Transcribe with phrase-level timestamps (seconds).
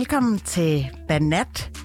[0.00, 1.78] Velkommen til Banat.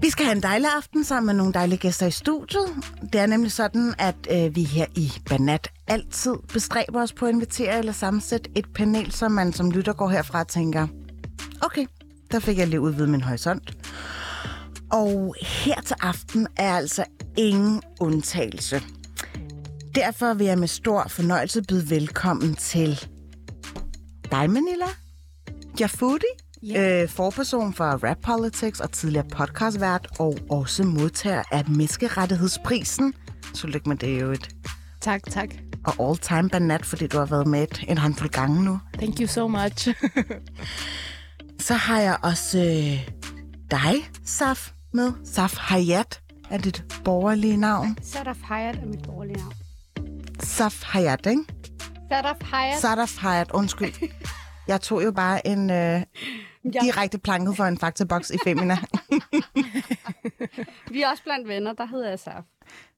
[0.00, 2.66] Vi skal have en dejlig aften sammen med nogle dejlige gæster i studiet.
[3.12, 7.32] Det er nemlig sådan, at øh, vi her i Banat altid bestræber os på at
[7.32, 10.86] invitere eller sammensætte et panel, som man som lytter går herfra og tænker,
[11.60, 11.86] okay,
[12.30, 13.76] der fik jeg lige udvidet min horisont.
[14.92, 17.04] Og her til aften er altså
[17.36, 18.82] ingen undtagelse.
[19.94, 23.08] Derfor vil jeg med stor fornøjelse byde velkommen til
[24.30, 24.86] dig, Manila.
[25.80, 26.26] Jafudi,
[26.64, 27.02] yeah.
[27.02, 33.14] øh, forperson for Rap Politics og tidligere podcastvært, og også modtager af Menneskerettighedsprisen.
[33.54, 34.48] Tillykke med det jo et.
[35.00, 35.48] Tak, tak.
[35.84, 38.78] Og all time banat, fordi du har været med en håndfuld gange nu.
[38.98, 39.88] Thank you so much.
[41.66, 43.08] Så har jeg også øh,
[43.70, 45.12] dig, Saf, med.
[45.24, 47.98] Saf Hayat er dit borgerlige navn.
[48.02, 49.52] Sadaf Hayat er mit borgerlige navn.
[50.42, 51.44] Saf Hayat, ikke?
[52.10, 52.80] Sadaf Hayat.
[52.80, 53.92] Sadaf Hayat, undskyld.
[54.68, 56.02] Jeg tog jo bare en øh,
[56.64, 58.78] direkte planket for en faktaboks i Femina.
[60.90, 62.42] Vi er også blandt venner, der hedder jeg Saf.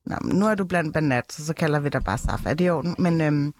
[0.04, 2.46] Nå, men nu er du blandt banat, så, så kalder vi dig bare Saf.
[2.46, 2.94] Er det i orden?
[2.98, 3.54] Men øhm,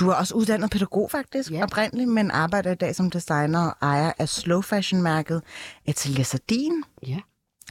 [0.00, 1.62] du er også uddannet pædagog faktisk, Ja.
[1.62, 5.42] oprindeligt, men arbejder i dag som designer og ejer af slow fashion-mærket
[5.86, 7.18] Atelier Sardin, Ja.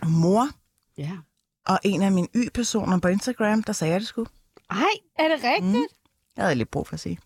[0.08, 0.48] mor
[0.98, 1.12] Ja.
[1.66, 4.26] og en af mine y-personer på Instagram, der sagde jeg det sgu.
[4.70, 4.78] Ej,
[5.20, 5.76] er det rigtigt?
[5.76, 5.84] Mm.
[6.38, 7.20] Jeg havde lidt brug for at sige.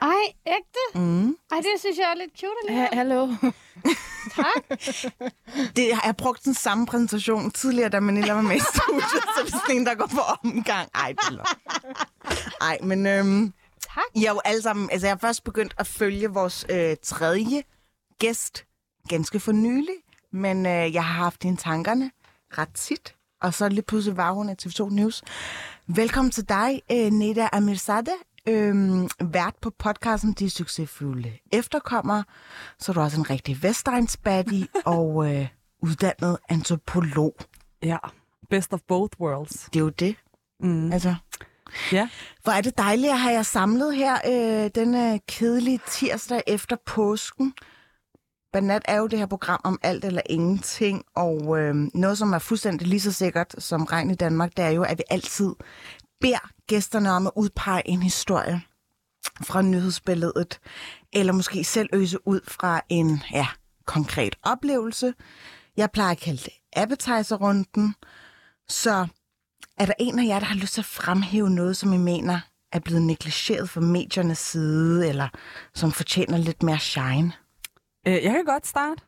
[0.00, 0.98] Ej, ægte?
[0.98, 1.36] Mm.
[1.52, 2.52] Ej, det synes jeg er lidt cute.
[2.68, 2.88] Alligevel.
[2.94, 3.28] Hallo.
[4.34, 4.78] Tak.
[5.76, 9.42] Det, har jeg brugt den samme præsentation tidligere, da Manila var med i studiet, så
[9.46, 10.88] det er sådan en, der går på omgang.
[10.94, 11.56] Ej, det er.
[12.60, 13.52] Ej, men øhm,
[13.94, 14.04] Tak.
[14.14, 14.90] I er jo alle sammen...
[14.90, 17.62] Altså, jeg har først begyndt at følge vores øh, tredje
[18.18, 18.64] gæst
[19.08, 19.94] ganske for nylig,
[20.32, 22.10] men øh, jeg har haft hende i tankerne
[22.58, 25.22] ret tit, og så lige pludselig var hun i TV2 News.
[25.86, 28.14] Velkommen til dig, øh, Neda Amirzadeh,
[28.48, 32.24] øh, vært på podcasten De Succesfulde Efterkommere.
[32.78, 35.48] Så er du også en rigtig Vestegnsbaddy og øh,
[35.82, 37.36] uddannet antropolog.
[37.82, 37.98] Ja,
[38.50, 39.68] best of both worlds.
[39.72, 40.16] Det er jo det.
[40.60, 40.92] Mm.
[40.92, 41.14] Altså,
[41.92, 42.08] Ja,
[42.42, 47.54] Hvor er det dejligt at have jer samlet her øh, denne kedelige tirsdag efter påsken.
[48.52, 52.38] Banat er jo det her program om alt eller ingenting, og øh, noget, som er
[52.38, 55.54] fuldstændig lige så sikkert som regn i Danmark, det er jo, at vi altid
[56.20, 58.62] beder gæsterne om at udpege en historie
[59.42, 60.60] fra nyhedsbilledet,
[61.12, 63.46] eller måske selv øse ud fra en ja,
[63.84, 65.14] konkret oplevelse.
[65.76, 67.94] Jeg plejer at kalde det appetizer-runden,
[68.68, 69.06] så
[69.78, 72.40] er der en af jer, der har lyst til at fremhæve noget, som I mener
[72.72, 75.28] er blevet negligeret fra mediernes side, eller
[75.74, 77.32] som fortjener lidt mere shine?
[78.06, 79.02] øh, jeg kan godt starte.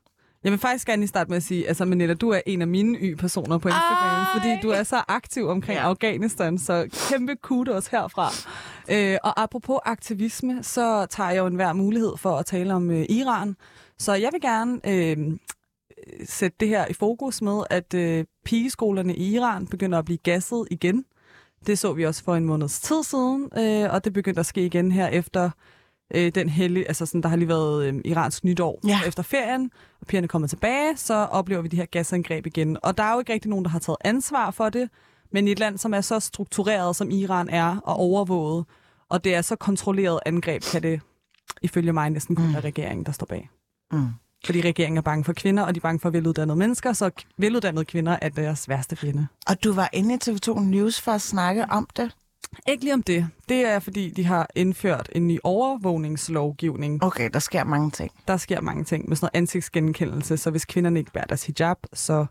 [0.44, 2.98] Jeg vil faktisk gerne starte med at sige, altså Manetta, du er en af mine
[2.98, 4.24] y-personer på Instagram, Ej.
[4.34, 5.84] fordi du er så aktiv omkring ja.
[5.88, 8.30] Afghanistan, så kæmpe kudos herfra.
[8.90, 13.06] Øh, og apropos aktivisme, så tager jeg jo enhver mulighed for at tale om øh,
[13.08, 13.56] Iran.
[13.98, 15.38] Så jeg vil gerne øh,
[16.24, 20.66] sætte det her i fokus med, at øh, pigeskolerne i Iran begynder at blive gasset
[20.70, 21.04] igen.
[21.66, 24.66] Det så vi også for en måneds tid siden, øh, og det begyndte at ske
[24.66, 25.50] igen her efter
[26.14, 29.00] øh, den hellige, altså sådan, der har lige været øh, iransk nytår Ja.
[29.06, 29.70] efter ferien,
[30.00, 32.76] og pigerne kommer tilbage, så oplever vi de her gasangreb igen.
[32.82, 34.88] Og der er jo ikke rigtig nogen, der har taget ansvar for det,
[35.32, 38.64] men i et land, som er så struktureret, som Iran er, og overvåget,
[39.08, 41.00] og det er så kontrolleret angreb, kan det
[41.62, 42.52] ifølge mig næsten kun Mm.
[42.52, 43.50] være regeringen, der står bag.
[43.92, 44.06] Mm.
[44.44, 47.84] Fordi regeringen er bange for kvinder, og de er bange for veluddannede mennesker, så veluddannede
[47.84, 49.26] kvinder er deres værste fjende.
[49.46, 52.10] Og du var inde i TV2 News for at snakke om det.
[52.68, 53.28] Ikke lige om det.
[53.48, 57.04] Det er, fordi de har indført en ny overvågningslovgivning.
[57.04, 58.12] Okay, der sker mange ting.
[58.28, 61.76] Der sker mange ting med sådan noget ansigtsgenkendelse, så hvis kvinderne ikke bærer deres hijab,
[61.92, 62.26] så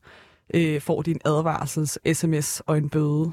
[0.53, 3.31] øh, får de en advarsels-sms og en bøde.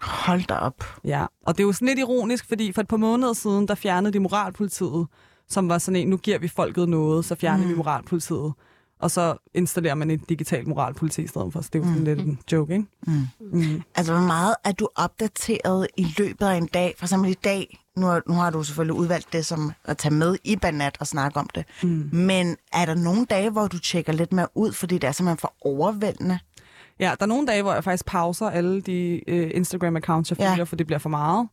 [0.00, 0.84] Hold da op.
[1.04, 3.74] Ja, og det er jo sådan lidt ironisk, fordi for et par måneder siden, der
[3.74, 5.06] fjernede de moralpolitiet,
[5.48, 7.70] som var sådan en, nu giver vi folket noget, så fjerner mm.
[7.70, 8.52] vi moralpolitiet.
[9.00, 11.98] Og så installerer man et digitalt moralpoliti i stedet for, så det er jo sådan
[11.98, 12.04] mm.
[12.04, 12.86] lidt en joke, ikke?
[13.06, 13.26] Mm.
[13.52, 13.82] Mm.
[13.96, 16.94] Altså, hvor meget er du opdateret i løbet af en dag?
[16.98, 20.14] For eksempel i dag, nu har, nu har du selvfølgelig udvalgt det som at tage
[20.14, 21.64] med i Banat og snakke om det.
[21.82, 22.08] Mm.
[22.12, 25.38] Men er der nogle dage, hvor du tjekker lidt mere ud, fordi det er simpelthen
[25.38, 26.38] for overvældende?
[27.00, 30.50] Ja, der er nogle dage, hvor jeg faktisk pauser alle de øh, Instagram-accounts, jeg Ja.
[30.52, 31.48] følger, for det bliver for meget.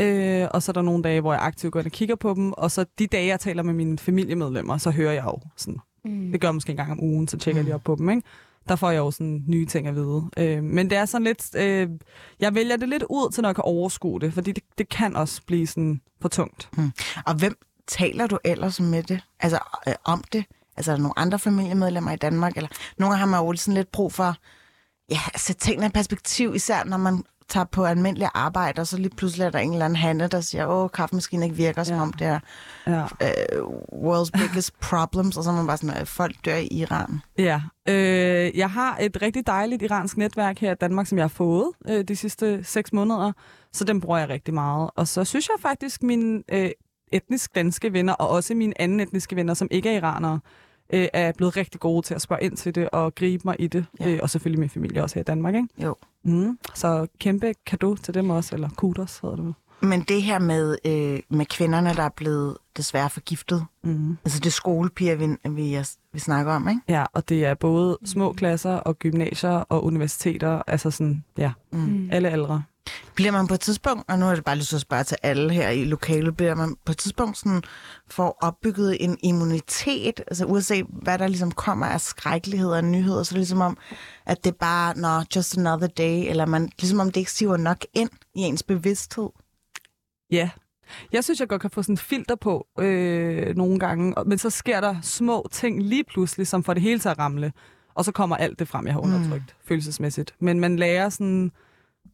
[0.00, 2.34] Øh, og så er der nogle dage, hvor jeg aktivt går ind og kigger på
[2.34, 2.52] dem.
[2.52, 5.78] Og så de dage, jeg taler med mine familiemedlemmer, så hører jeg jo sådan.
[6.04, 6.32] Mm.
[6.32, 8.10] Det gør jeg måske en gang om ugen, så tjekker jeg lige op på dem,
[8.10, 8.22] ikke?
[8.68, 10.30] Der får jeg jo sådan nye ting at vide.
[10.36, 11.54] Øh, men det er sådan lidt...
[11.56, 11.88] Øh,
[12.40, 15.16] jeg vælger det lidt ud til, når jeg kan overskue det, fordi det, det kan
[15.16, 16.70] også blive sådan for tungt.
[17.26, 19.20] Og hvem taler du ellers med det?
[19.40, 19.58] Altså
[19.88, 20.44] øh, om det?
[20.76, 22.56] Altså er der nogle andre familiemedlemmer i Danmark?
[22.56, 22.68] Eller
[22.98, 24.36] nogle gange har man jo sådan lidt brug for
[25.10, 28.96] ja, at sætte tingene i perspektiv, især når man tager på almindelig arbejde, og så
[28.96, 31.96] lige pludselig er der en eller anden Hanne, der siger, åh, kaffemaskinen ikke virker, som
[31.96, 32.02] Ja.
[32.02, 32.40] om det er
[32.86, 33.02] Ja.
[33.02, 33.62] øh,
[33.92, 37.20] world's biggest problems, og så er man bare sådan, at folk dør i Iran.
[37.38, 41.28] Ja, øh, jeg har et rigtig dejligt iransk netværk her i Danmark, som jeg har
[41.28, 43.32] fået øh, de sidste seks måneder,
[43.72, 44.90] så den bruger jeg rigtig meget.
[44.96, 46.70] Og så synes jeg faktisk, mine øh,
[47.12, 50.40] etnisk danske venner, og også mine anden etniske venner, som ikke er iranere,
[50.92, 53.66] øh, er blevet rigtig gode til at spørge ind til det og gribe mig i
[53.66, 53.84] det.
[54.00, 54.08] Ja.
[54.10, 55.68] Øh, og selvfølgelig min familie også her i Danmark, ikke?
[55.78, 55.94] Jo.
[56.24, 56.58] Mm.
[56.74, 59.54] Så kæmpe kado til dem også, eller kudos hedder det.
[59.82, 64.16] Men det her med, øh, med kvinderne, der er blevet desværre forgiftet, Mm.
[64.24, 65.78] altså det er skolepiger, vi, vi,
[66.12, 66.80] vi snakker om, ikke?
[66.88, 72.08] Ja, og det er både små klasser og gymnasier og universiteter, altså sådan, ja, Mm.
[72.12, 72.62] alle aldre.
[73.14, 75.16] Bliver man på et tidspunkt, og nu er det bare lyst til at spørge til
[75.22, 77.62] alle her i lokalet, bliver man på et tidspunkt sådan,
[78.10, 83.32] får opbygget en immunitet, altså uanset hvad der ligesom kommer af skrækkeligheder og nyheder, så
[83.32, 83.76] er det ligesom om,
[84.26, 87.56] at det er bare, nå, just another day, eller man, ligesom om det ikke siver
[87.56, 89.28] nok ind i ens bevidsthed.
[90.30, 90.50] Ja.
[91.12, 94.80] Jeg synes, jeg godt kan få sådan filter på øh, nogle gange, men så sker
[94.80, 97.52] der små ting lige pludselig, som får det hele til at ramle.
[97.94, 99.66] Og så kommer alt det frem, jeg har undertrykt, mm.
[99.68, 100.34] følelsesmæssigt.
[100.40, 101.52] Men man lærer sådan...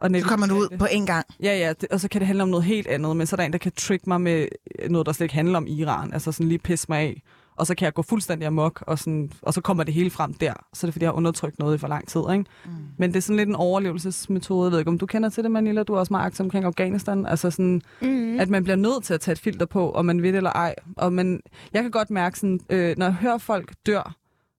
[0.00, 1.26] Og Så kommer du ud på en gang.
[1.42, 3.38] Ja, ja, det, og så kan det handle om noget helt andet, men så er
[3.38, 4.46] der en, der kan trick mig med
[4.90, 6.12] noget, der slet ikke handler om Iran.
[6.12, 7.22] Altså sådan lige pisse mig af.
[7.56, 10.34] Og så kan jeg gå fuldstændig amok, og, sådan, og så kommer det hele frem
[10.34, 10.52] der.
[10.74, 12.20] Så er det, fordi jeg har undertrykt noget i for lang tid.
[12.32, 12.44] Ikke?
[12.64, 12.70] Mm.
[12.98, 14.64] Men det er sådan lidt en overlevelsesmetode.
[14.64, 15.82] Jeg ved ikke, om du kender til det, Manila.
[15.82, 17.26] Du er også meget aktiv omkring Afghanistan.
[17.26, 18.40] Altså sådan, Mm.
[18.40, 20.50] at man bliver nødt til at tage et filter på, om man vil det eller
[20.50, 20.74] ej.
[20.96, 21.40] Og man,
[21.72, 24.14] jeg kan godt mærke, sådan, øh, når jeg hører folk dør,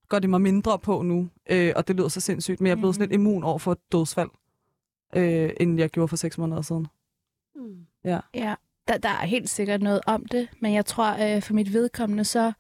[0.09, 1.29] går det mig mindre på nu.
[1.49, 3.71] Øh, og det lyder så sindssygt, men jeg er blevet sådan lidt immun over for
[3.71, 4.29] et dødsfald,
[5.15, 6.87] øh, end jeg gjorde for seks måneder siden.
[8.33, 8.55] Ja,
[8.87, 12.23] der, der er helt sikkert noget om det, men jeg tror, øh, for mit vedkommende,
[12.23, 12.51] så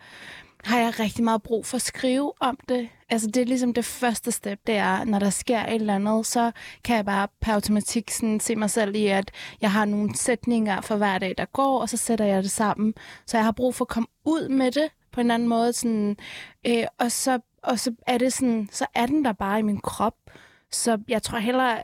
[0.63, 2.89] har jeg rigtig meget brug for at skrive om det.
[3.09, 6.25] Altså det er ligesom det første step, det er, når der sker et eller andet,
[6.25, 6.51] så
[6.83, 10.81] kan jeg bare per automatik sådan se mig selv i, at jeg har nogle sætninger
[10.81, 12.93] for hver dag, der går, og så sætter jeg det sammen.
[13.25, 16.17] Så jeg har brug for at komme ud med det på en anden måde, sådan,
[16.67, 19.81] øh, og, så, og så er det sådan, så er den der bare i min
[19.81, 20.15] krop.
[20.71, 21.81] Så jeg tror hellere,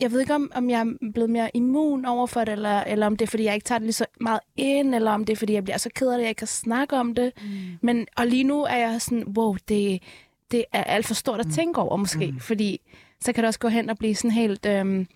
[0.00, 3.06] jeg ved ikke, om, om jeg er blevet mere immun over for det, eller, eller
[3.06, 5.32] om det er, fordi jeg ikke tager det lige så meget ind, eller om det
[5.32, 7.32] er, fordi jeg bliver så ked af det, at jeg ikke kan snakke om det.
[7.42, 7.48] Mm.
[7.82, 10.02] Men, og lige nu er jeg sådan, wow, det,
[10.50, 12.40] det er alt for stort at tænke over måske, mm.
[12.40, 12.80] fordi
[13.20, 15.06] så kan det også gå hen og blive sådan helt, øhm,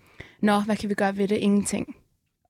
[0.41, 1.35] nå, hvad kan vi gøre ved det?
[1.37, 1.95] Ingenting.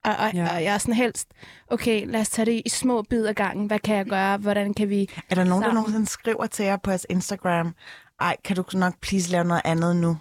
[0.05, 0.55] Og, og, Ja.
[0.55, 1.27] og jeg er sådan helst,
[1.67, 3.67] okay, lad os tage det i små bidder gangen.
[3.67, 4.37] Hvad kan jeg gøre?
[4.37, 5.09] Hvordan kan vi...
[5.29, 5.75] Er der nogen, der Sammen.
[5.75, 7.75] nogensinde skriver til jer på jeres Instagram,
[8.19, 10.17] ej, kan du nok please lave noget andet nu?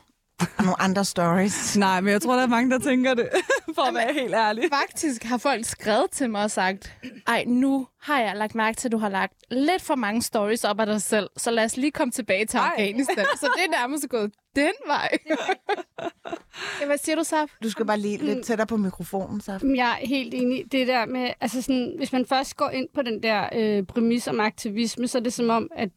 [0.58, 1.76] Nogle andre stories?
[1.76, 3.28] Nej, men jeg tror, der er mange, der tænker det,
[3.74, 4.64] for at være helt ærlig.
[4.72, 6.92] Faktisk har folk skrevet til mig og sagt,
[7.26, 10.64] ej, nu har jeg lagt mærke til, at du har lagt lidt for mange stories
[10.64, 12.56] op af dig selv, så lad os lige komme tilbage til.
[12.58, 13.26] Afghanistan.
[13.40, 15.08] så det er nærmest gået den vej.
[16.80, 17.48] ja, hvad siger du, Saf?
[17.62, 19.72] Du skal bare lige lidt tættere på mikrofonen, så.
[19.76, 20.72] Jeg er helt enig.
[20.72, 24.28] Det der med, altså sådan, hvis man først går ind på den der øh, præmis
[24.28, 25.90] om aktivisme, så er det som om, at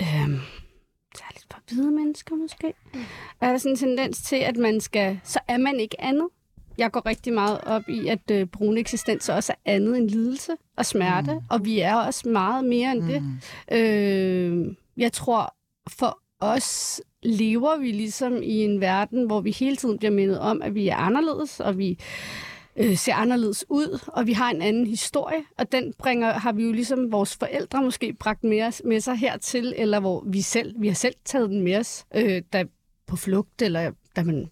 [0.00, 0.30] øh,
[1.54, 2.74] for hvide mennesker måske,
[3.40, 6.28] er der sådan en tendens til, at man skal, så er man ikke andet.
[6.78, 10.52] Jeg går rigtig meget op i, at øh, brune eksistens også er andet end lidelse
[10.76, 11.40] og smerte, mm.
[11.50, 13.22] og vi er også meget mere end det.
[13.72, 15.54] Øh, jeg tror,
[15.88, 20.62] for os lever vi ligesom i en verden, hvor vi hele tiden bliver mindet om,
[20.62, 21.98] at vi er anderledes, og vi
[22.76, 26.64] øh, ser anderledes ud, og vi har en anden historie, og den bringer, har vi
[26.64, 30.74] jo ligesom vores forældre måske bragt med, os, med sig hertil, eller hvor vi selv,
[30.78, 32.64] vi har selv taget den med os, øh, da
[33.06, 34.50] på flugt, eller da man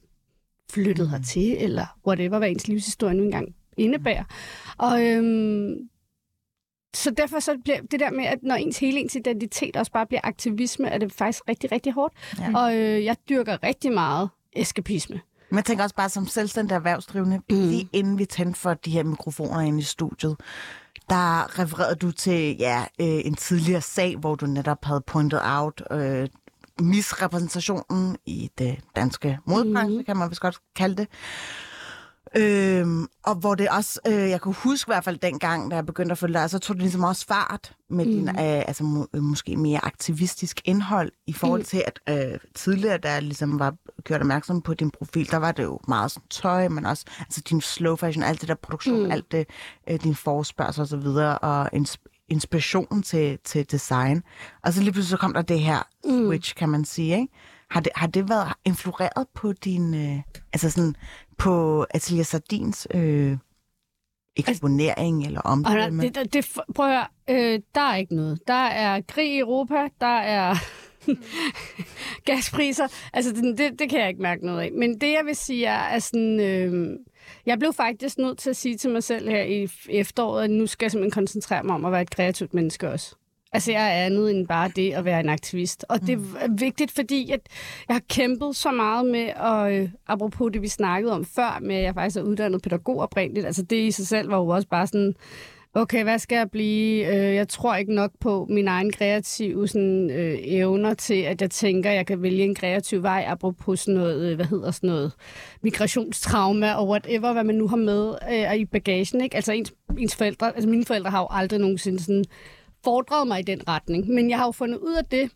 [0.70, 4.24] flyttede hertil, eller whatever, hvad ens livshistorie nu engang indebærer.
[4.78, 5.88] Og øhm,
[6.94, 10.06] så derfor så bliver det der med, at når ens hele ens identitet også bare
[10.06, 12.14] bliver aktivisme, er det faktisk rigtig, rigtig hårdt.
[12.38, 12.58] Ja.
[12.58, 15.20] Og øh, jeg dyrker rigtig meget eskapisme.
[15.52, 17.42] Men jeg tænker også bare som selvstændig erhvervsdrivende, mm.
[17.48, 20.36] lige inden vi tændte for de her mikrofoner inde i studiet,
[21.08, 25.82] der refererede du til ja, øh, en tidligere sag, hvor du netop havde pointet out
[25.90, 26.28] øh,
[26.80, 30.04] misrepræsentationen i det danske modbranche, mm.
[30.04, 31.08] kan man vist godt kalde det.
[32.36, 35.86] Øhm, og hvor det også, øh, jeg kunne huske i hvert fald dengang, da jeg
[35.86, 38.10] begyndte at følge dig, så tog det ligesom også fart med mm.
[38.10, 41.64] din, øh, altså må, øh, måske mere aktivistisk indhold i forhold mm.
[41.64, 43.74] til, at øh, tidligere, da jeg ligesom var
[44.04, 47.40] gjort opmærksom på din profil, der var det jo meget sådan tøj, men også altså
[47.40, 49.10] din slow fashion, alt det der produktion, mm.
[49.10, 49.46] alt det,
[49.90, 54.22] øh, din forspørgsel og så videre, og ins- inspiration til, til design.
[54.62, 56.58] Og så lige pludselig så kom der det her switch, mm.
[56.58, 57.32] kan man sige, ikke?
[57.70, 60.22] Har det, har det været influeret på din, øh,
[60.52, 60.94] altså sådan,
[61.42, 63.36] på Atelier Sardins øh,
[64.36, 66.02] eksponering eller omdømme?
[66.02, 68.40] det, det, det, prøv at høre, øh, der er ikke noget.
[68.46, 70.54] Der er krig i Europa, der er
[72.30, 72.86] gaspriser.
[73.12, 74.72] Altså, det, det, det kan jeg ikke mærke noget af.
[74.72, 76.98] Men det, jeg vil sige, er, at sådan, øh,
[77.46, 80.66] jeg blev faktisk nødt til at sige til mig selv her i efteråret, at nu
[80.66, 83.16] skal jeg simpelthen koncentrere mig om at være et kreativt menneske også.
[83.52, 85.84] Altså, jeg er andet end bare det at være en aktivist.
[85.88, 86.60] Og det er mm.
[86.60, 87.40] vigtigt, fordi at
[87.88, 91.76] jeg har kæmpet så meget med, og øh, apropos det, vi snakkede om før, med
[91.76, 94.68] at jeg faktisk er uddannet pædagog oprindeligt, altså det i sig selv var jo også
[94.68, 95.14] bare sådan,
[95.74, 97.06] okay, hvad skal jeg blive?
[97.06, 101.50] Øh, jeg tror ikke nok på min egen kreative sådan, øh, evner til, at jeg
[101.50, 104.90] tænker, at jeg kan vælge en kreativ vej, apropos sådan noget, øh, hvad hedder sådan
[104.90, 105.12] noget,
[105.62, 109.20] migrationstrauma og whatever, hvad man nu har med øh, i bagagen.
[109.20, 109.36] Ikke?
[109.36, 112.24] Altså ens, ens forældre, altså mine forældre har jo aldrig nogensinde sådan
[112.84, 114.08] fordret mig i den retning.
[114.08, 115.30] Men jeg har jo fundet ud af det,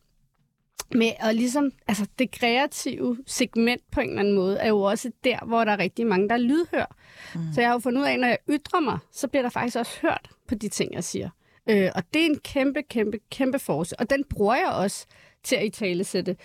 [0.95, 5.11] med at ligesom, altså det kreative segment på en eller anden måde, er jo også
[5.25, 6.97] der, hvor der er rigtig mange, der lydhør.
[7.35, 7.41] Mm.
[7.55, 9.51] Så jeg har jo fundet ud af, at når jeg ytrer mig, så bliver der
[9.51, 11.31] faktisk også hørt på de ting, jeg siger.
[11.71, 14.01] Øh, og det er en kæmpe, kæmpe, kæmpe force.
[14.01, 15.07] Og den bruger jeg også
[15.45, 16.37] til at i tale sætte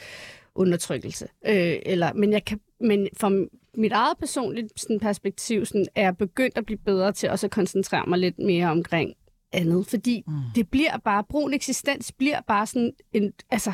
[0.55, 1.27] undertrykkelse.
[1.45, 3.31] Øh, eller, men, jeg kan, men fra
[3.77, 7.51] mit eget personligt sådan, perspektiv sådan, er jeg begyndt at blive bedre til også at
[7.51, 9.13] koncentrere mig lidt mere omkring
[9.53, 9.87] andet.
[9.87, 10.33] Fordi mm.
[10.55, 13.73] det bliver bare, brun eksistens bliver bare sådan en, altså,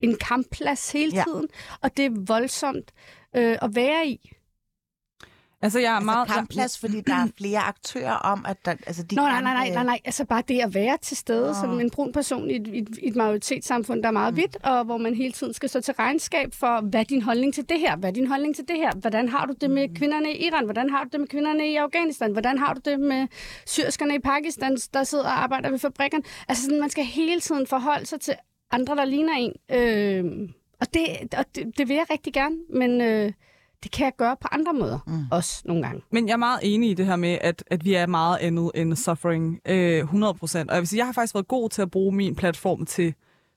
[0.00, 1.24] en kampplads hele ja.
[1.26, 1.48] tiden.
[1.80, 2.92] Og det er voldsomt
[3.36, 4.32] øh, at være i.
[5.62, 6.28] Altså, jeg er altså meget...
[6.28, 9.70] kampplads, fordi der er flere aktører om, at der, altså, de Nå, nej, nej, nej,
[9.70, 11.56] nej, nej, altså bare det at være til stede oh.
[11.56, 14.36] som en brun person i et, et, et majoritetssamfund, der er meget mm.
[14.36, 17.54] vidt, og hvor man hele tiden skal stå til regnskab for, hvad er din holdning
[17.54, 17.96] til det her?
[17.96, 18.92] Hvad er din holdning til det her?
[18.92, 19.94] Hvordan har du det med mm.
[19.94, 20.64] kvinderne i Iran?
[20.64, 22.32] Hvordan har du det med kvinderne i Afghanistan?
[22.32, 23.26] Hvordan har du det med
[23.66, 26.24] syrskerne i Pakistan, der sidder og arbejder ved fabrikkerne?
[26.48, 28.34] Altså, sådan, man skal hele tiden forholde sig til
[28.70, 29.52] andre, der ligner en.
[29.70, 30.48] Øh,
[30.80, 33.00] og det, og det, det vil jeg rigtig gerne, men...
[33.00, 33.32] Øh,
[33.82, 35.24] det kan jeg gøre på andre måder mm.
[35.30, 36.02] også nogle gange.
[36.10, 38.70] Men jeg er meget enig i det her med, at, at vi er meget andet
[38.74, 39.60] end suffering.
[39.68, 40.70] Øh, 100 procent.
[40.70, 43.14] Og jeg vil sige, jeg har faktisk været god til at bruge min platform til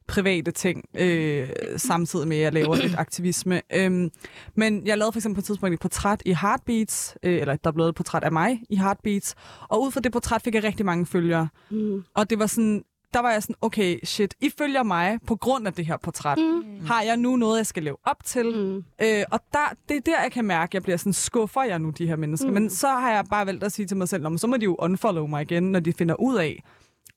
[0.08, 3.62] private ting, øh, samtidig med, at jeg laver lidt aktivisme.
[3.74, 4.12] Øhm,
[4.56, 7.72] men jeg lavede for eksempel på et tidspunkt et portræt i Heartbeats, øh, eller der
[7.72, 9.36] blev et portræt af mig i Heartbeats,
[9.70, 11.48] og ud fra det portræt fik jeg rigtig mange følgere.
[11.72, 12.04] Mm.
[12.14, 12.84] Og det var sådan,
[13.16, 16.38] der var jeg sådan, okay, shit, I følger mig på grund af det her portræt.
[16.38, 16.86] Mm.
[16.86, 18.46] Har jeg nu noget, jeg skal leve op til?
[18.46, 18.76] Mm.
[18.78, 21.80] Øh, og der, det er der, jeg kan mærke, at jeg bliver sådan, skuffer jeg
[21.80, 22.48] nu de her mennesker?
[22.48, 22.54] Mm.
[22.54, 24.76] Men så har jeg bare valgt at sige til mig selv, så må de jo
[24.80, 26.64] unfollow mig igen, når de finder ud af,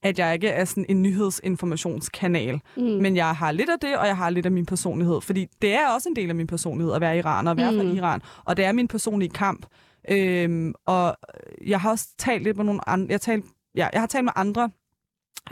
[0.02, 2.60] at jeg ikke er sådan en nyhedsinformationskanal.
[2.76, 2.82] Mm.
[2.82, 5.20] Men jeg har lidt af det, og jeg har lidt af min personlighed.
[5.20, 7.78] Fordi det er også en del af min personlighed at være iraner, og være mm.
[7.78, 8.20] fra Iran.
[8.44, 9.66] Og det er min personlige kamp.
[10.10, 11.16] Øhm, og
[11.66, 13.06] jeg har også talt lidt med nogle andre...
[13.10, 14.70] Jeg, talt, ja, jeg har talt med andre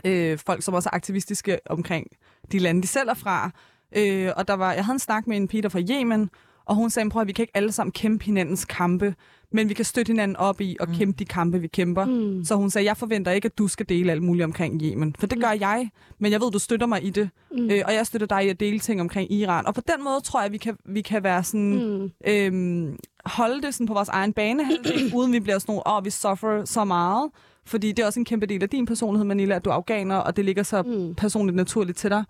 [0.05, 2.07] øh, folk, som også er aktivistiske omkring
[2.51, 3.51] de lande, de selv er fra.
[3.95, 6.29] Øh, og der var, jeg havde en snak med en Peter fra Yemen,
[6.65, 9.15] og hun sagde, prøv at vi kan ikke alle sammen kæmpe hinandens kampe,
[9.51, 10.95] men vi kan støtte hinanden op i og mm.
[10.95, 12.05] kæmpe de kampe, vi kæmper.
[12.05, 12.43] Mm.
[12.43, 15.27] Så hun sagde, jeg forventer ikke, at du skal dele alt muligt omkring Yemen, for
[15.27, 15.61] det gør mm.
[15.61, 15.89] jeg,
[16.19, 17.69] men jeg ved, du støtter mig i det, mm.
[17.71, 19.65] øh, og jeg støtter dig i at dele ting omkring Iran.
[19.67, 22.11] Og på den måde tror jeg, vi kan, vi kan være sådan, mm.
[22.27, 24.63] øhm, holde det sådan på vores egen bane,
[25.17, 27.29] uden vi bliver sådan nogle, åh, oh, vi suffer så meget,
[27.67, 30.15] fordi det er også en kæmpe del af din personlighed, Manila, at du er afghaner,
[30.15, 31.15] og det ligger så mm.
[31.15, 32.23] personligt naturligt til dig.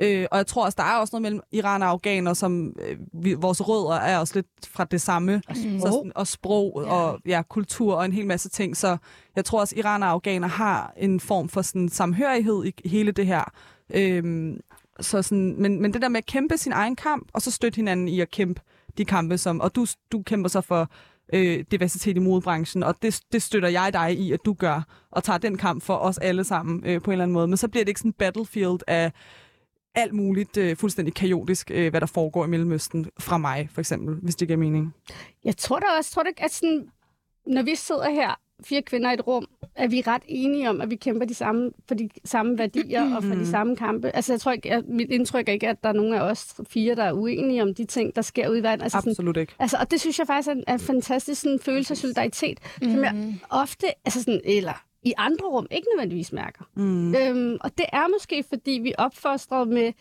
[0.00, 2.96] Øh, og jeg tror også, der er også noget mellem Iran og afghaner, som øh,
[3.12, 5.42] vi, vores rødder er også lidt fra det samme.
[5.48, 5.80] Og sprog.
[5.80, 6.92] Så, sådan, og sprog ja.
[6.92, 8.76] og ja, kultur og en hel masse ting.
[8.76, 8.96] Så
[9.36, 13.12] jeg tror også, at Iran og afghaner har en form for sådan, samhørighed i hele
[13.12, 13.52] det her.
[13.94, 14.56] Øh,
[15.00, 17.76] så sådan, men, men det der med at kæmpe sin egen kamp, og så støtte
[17.76, 18.60] hinanden i at kæmpe
[18.98, 20.90] de kampe, som, og du, du kæmper så for
[21.32, 25.24] øh, diversitet i modebranchen, og det, det støtter jeg dig i, at du gør, og
[25.24, 27.48] tager den kamp for os alle sammen øh, på en eller anden måde.
[27.48, 29.12] Men så bliver det ikke sådan en battlefield af
[29.94, 34.14] alt muligt øh, fuldstændig kaotisk, øh, hvad der foregår i Mellemøsten fra mig, for eksempel,
[34.14, 34.94] hvis det giver mening.
[35.44, 36.88] Jeg tror da også, tror da, at sådan,
[37.46, 40.90] når vi sidder her fire kvinder i et rum, er vi ret enige om, at
[40.90, 43.44] vi kæmper de samme, for de samme værdier og for de mm.
[43.44, 44.10] samme kampe.
[44.16, 46.54] Altså, jeg tror ikke, at mit indtryk er ikke, at der er nogen af os
[46.68, 48.82] fire, der er uenige om de ting, der sker ude i verden.
[48.82, 49.54] Altså, Absolut sådan, ikke.
[49.58, 52.90] Altså, og det synes jeg faktisk er en, en fantastisk sådan, følelse af solidaritet, mm.
[52.90, 53.34] som jeg mm.
[53.50, 56.64] ofte, altså sådan, eller i andre rum, ikke nødvendigvis mærker.
[56.76, 57.14] Mm.
[57.14, 59.92] Øhm, og det er måske, fordi vi opfostret med,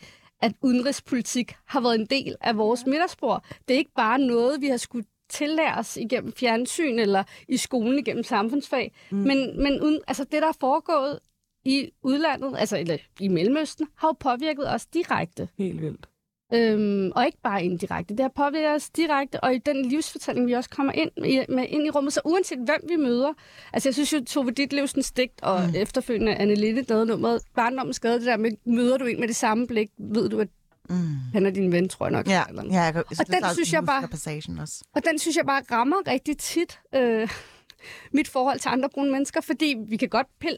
[0.41, 3.43] at udenrigspolitik har været en del af vores middagsbord.
[3.67, 7.99] Det er ikke bare noget, vi har skulle tillære os igennem fjernsyn eller i skolen
[7.99, 8.91] igennem samfundsfag.
[9.11, 9.17] Mm.
[9.17, 11.19] Men, men uden, altså det, der er foregået
[11.65, 15.49] i udlandet, altså eller i Mellemøsten, har jo påvirket os direkte.
[15.57, 16.07] Helt vildt.
[16.53, 18.13] Øhm, og ikke bare indirekte.
[18.13, 21.65] Det har påvirket os direkte, og i den livsfortælling, vi også kommer ind i, med
[21.69, 22.13] ind i rummet.
[22.13, 23.33] Så uanset hvem vi møder,
[23.73, 25.75] altså jeg synes jo, Tove Ditlevsens stigt og mm.
[25.75, 29.35] efterfølgende Anne Lille lavede nummeret, barndommen skade det der med, møder du en med det
[29.35, 30.47] samme blik, ved du, at
[30.89, 31.17] Mm.
[31.33, 32.27] Han er din ven, tror jeg nok.
[32.27, 34.83] Ja, eller ja jeg, og den synes jeg bare, passagen også.
[34.95, 37.29] Og den synes jeg bare rammer rigtig tit øh,
[38.17, 40.57] mit forhold til andre brune mennesker, fordi vi kan godt pille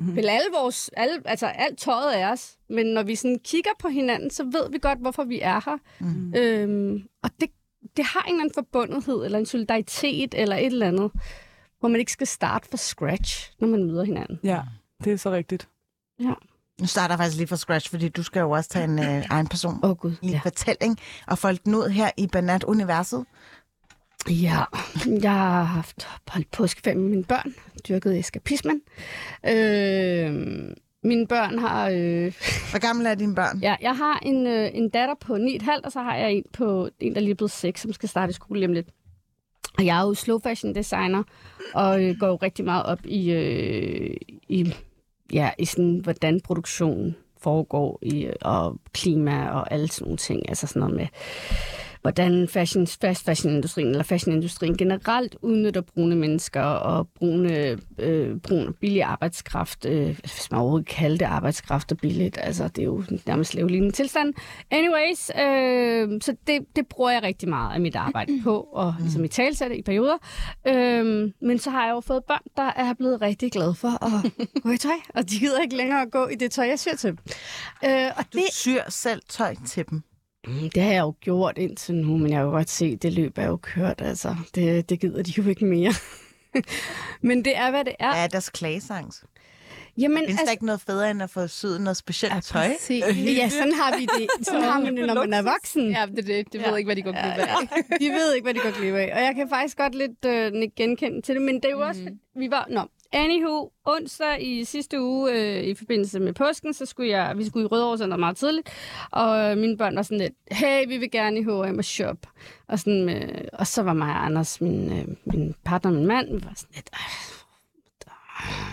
[0.00, 0.16] Mm.
[0.16, 3.88] Vel alle vores, alle, altså alt tøjet er os, men når vi sådan kigger på
[3.88, 5.78] hinanden, så ved vi godt, hvorfor vi er her.
[6.00, 6.34] Mm.
[6.36, 7.50] Øhm, og det,
[7.96, 11.10] det har en eller anden forbundethed, eller en solidaritet, eller et eller andet,
[11.80, 14.40] hvor man ikke skal starte fra scratch, når man møder hinanden.
[14.44, 14.60] Ja,
[15.04, 15.68] det er så rigtigt.
[16.20, 16.32] Ja.
[16.80, 19.24] Nu starter jeg faktisk lige fra scratch, fordi du skal jo også tage en øh,
[19.30, 20.40] egen person oh, gud, i en ja.
[20.42, 23.24] fortælling og folde den ud her i Banat-universet.
[24.30, 24.64] Ja,
[25.22, 27.54] jeg har haft holdt påskeferie med mine børn,
[27.88, 28.80] dyrket eskapismen.
[29.46, 30.34] Øh,
[31.04, 31.88] mine børn har...
[31.88, 32.32] Øh,
[32.70, 33.58] Hvor gamle er dine børn?
[33.58, 36.88] ja, jeg har en, øh, en datter på 9,5, og så har jeg en, på,
[37.00, 38.88] en, der lige er blevet 6, som skal starte i skole lige om lidt.
[39.78, 41.22] Og jeg er jo slow fashion designer,
[41.74, 44.16] og øh, går jo rigtig meget op i, øh,
[44.48, 44.74] i,
[45.32, 50.48] ja, i sådan, hvordan produktionen foregår, i, og klima og alle sådan nogle ting.
[50.48, 51.06] Altså sådan noget med,
[52.06, 58.74] hvordan fashion, fast fashion-industrien, eller fashion-industrien generelt udnytter brune mennesker og brune, øh, brun og
[58.74, 62.38] billig arbejdskraft, øh, hvis man overhovedet kan kalde det arbejdskraft og billigt.
[62.40, 64.34] Altså, det er jo nærmest slavelignende tilstand.
[64.70, 69.24] Anyways, øh, så det, det bruger jeg rigtig meget af mit arbejde på, og ligesom
[69.24, 70.16] i talsætte i perioder.
[70.66, 74.32] Øh, men så har jeg jo fået børn, der er blevet rigtig glade for at
[74.62, 76.96] gå i tøj, og de gider ikke længere at gå i det tøj, jeg syr
[76.96, 77.18] til dem.
[77.84, 80.02] Øh, og Du det, syr selv tøj til dem.
[80.46, 83.02] Mm, Det har jeg jo gjort indtil nu, men jeg kan jo godt se, at
[83.02, 84.00] det løb er jo kørt.
[84.00, 85.92] Altså, det, det gider de jo ikke mere.
[87.28, 88.12] men det er, hvad det er.
[88.12, 89.12] Hvad er deres klagesang?
[89.98, 92.68] Jamen, Findes der ikke noget federe, end at få syet noget specielt tøj?
[92.68, 93.04] Præcis.
[93.38, 94.28] ja, sådan har vi det.
[94.46, 95.90] Sådan har man det, når man er voksen.
[95.90, 97.98] Ja, det, er det, det ved jeg ikke, hvad de går glip af.
[98.00, 99.10] De ved ikke, hvad de går glip af.
[99.14, 102.10] Og jeg kan faktisk godt lidt øh, genkende til det, men det er jo også...
[102.36, 102.66] Vi var...
[102.70, 102.80] Nå,
[103.12, 107.64] Anywho, onsdag i sidste uge, øh, i forbindelse med påsken, så skulle jeg, vi skulle
[107.64, 108.70] i Rødovre Center meget tidligt,
[109.10, 112.16] og øh, mine børn var sådan lidt, hey, vi vil gerne i H&M og shop.
[112.68, 116.28] Og, sådan, med, og så var mig og Anders, min, øh, min partner, min mand,
[116.28, 116.90] vi var sådan lidt,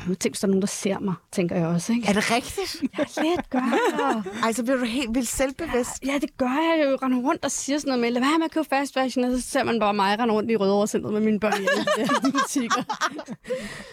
[0.08, 2.08] nu tænker der er nogen, der ser mig, tænker jeg også, ikke?
[2.08, 2.84] Er det rigtigt?
[2.98, 4.24] Ja, lidt gør jeg.
[4.44, 6.06] Ej, så bliver du helt vildt selvbevidst.
[6.06, 6.98] Ja, det gør jeg jo.
[7.02, 9.32] Render rundt og siger sådan noget med, lad være med at købe fast fashion, og
[9.32, 11.66] så ser man bare mig rende rundt i Rødovre Centeret med mine børn i
[12.28, 12.84] de butikker.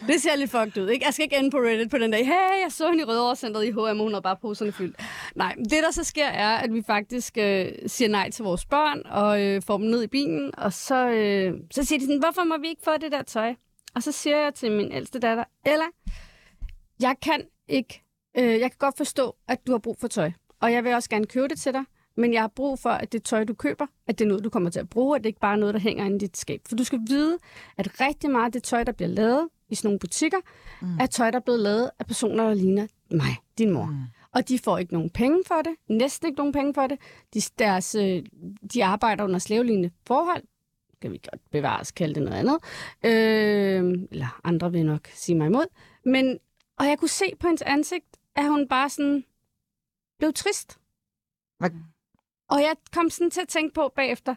[0.07, 1.07] det ser lidt fucked ud, ikke?
[1.07, 3.37] Jeg skal ikke ende på Reddit på den dag, hey, jeg så hende i Rødovre
[3.37, 4.97] Centeret i H&M, hun har bare poserne fyldt.
[5.35, 9.03] Nej, det der så sker er, at vi faktisk øh, siger nej til vores børn,
[9.11, 12.45] og øh, får dem ned i bilen, og så, øh, så siger de sådan, hvorfor
[12.45, 13.55] må vi ikke få det der tøj?
[13.95, 15.85] Og så siger jeg til min ældste datter, Ella,
[17.01, 18.03] jeg kan ikke,
[18.39, 20.33] øh, jeg kan godt forstå, at du har brug for tøj.
[20.61, 21.85] Og jeg vil også gerne købe det til dig,
[22.17, 24.51] men jeg har brug for, at det tøj, du køber, at det er noget, du
[24.51, 26.37] kommer til at bruge, at det ikke bare er noget, der hænger inde i dit
[26.37, 26.61] skab.
[26.69, 27.39] For du skal vide,
[27.77, 30.39] at rigtig meget af det tøj, der bliver lavet i sådan nogle butikker,
[30.83, 30.99] mm.
[31.01, 33.85] er tøj, der er blevet lavet af personer, der ligner mig, din mor.
[33.85, 33.97] Mm.
[34.33, 36.99] Og de får ikke nogen penge for det, næsten ikke nogen penge for det.
[37.35, 38.23] De, deres, øh,
[38.75, 40.43] de arbejder under slavelignende forhold,
[41.01, 42.59] kan vi godt bevares, kalde det noget andet.
[43.05, 45.67] Øh, eller andre vil nok sige mig imod.
[46.05, 46.39] Men,
[46.79, 49.25] og jeg kunne se på hendes ansigt, at hun bare sådan
[50.19, 50.79] blev trist.
[51.59, 51.71] Hvad?
[52.49, 54.35] Og jeg kom sådan til at tænke på bagefter,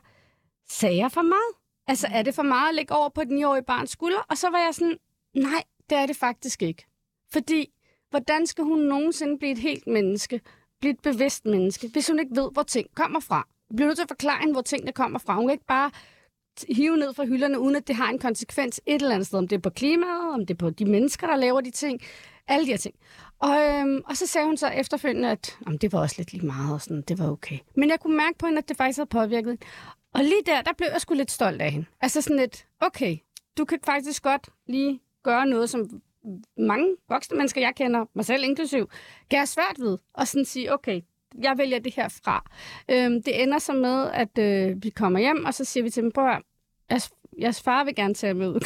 [0.70, 1.54] sagde jeg for meget?
[1.88, 4.20] Altså, er det for meget at lægge over på den 9-årige barns skulder?
[4.30, 4.98] Og så var jeg sådan,
[5.36, 6.86] nej, det er det faktisk ikke.
[7.32, 7.74] Fordi,
[8.10, 10.42] hvordan skal hun nogensinde blive et helt menneske,
[10.80, 13.48] blive et bevidst menneske, hvis hun ikke ved, hvor ting kommer fra?
[13.76, 15.36] Bliver nødt til at forklare hende, hvor tingene kommer fra.
[15.36, 15.92] Hun kan ikke bare
[16.70, 19.40] hive ned fra hylderne, uden at det har en konsekvens et eller andet sted.
[19.40, 22.02] Om det er på klimaet, om det er på de mennesker, der laver de ting.
[22.48, 22.96] Alle de her ting.
[23.40, 26.46] Og, øhm, og så sagde hun så efterfølgende, at om det var også lidt lige
[26.46, 27.58] meget, og sådan, det var okay.
[27.76, 29.64] Men jeg kunne mærke på hende, at det faktisk havde påvirket.
[30.14, 31.86] Og lige der, der blev jeg sgu lidt stolt af hende.
[32.02, 33.18] Altså sådan lidt, okay,
[33.58, 36.02] du kan faktisk godt lige gøre noget, som
[36.58, 38.90] mange voksne mennesker, jeg kender, mig selv inklusiv,
[39.30, 39.98] kan have svært ved.
[40.14, 41.02] Og sådan sige, okay,
[41.42, 42.52] jeg vælger det her fra.
[42.90, 46.04] Øhm, det ender så med, at øh, vi kommer hjem, og så siger vi til
[46.04, 46.42] dem, prøv at
[46.92, 48.56] jeres, jeres far vil gerne tage med ud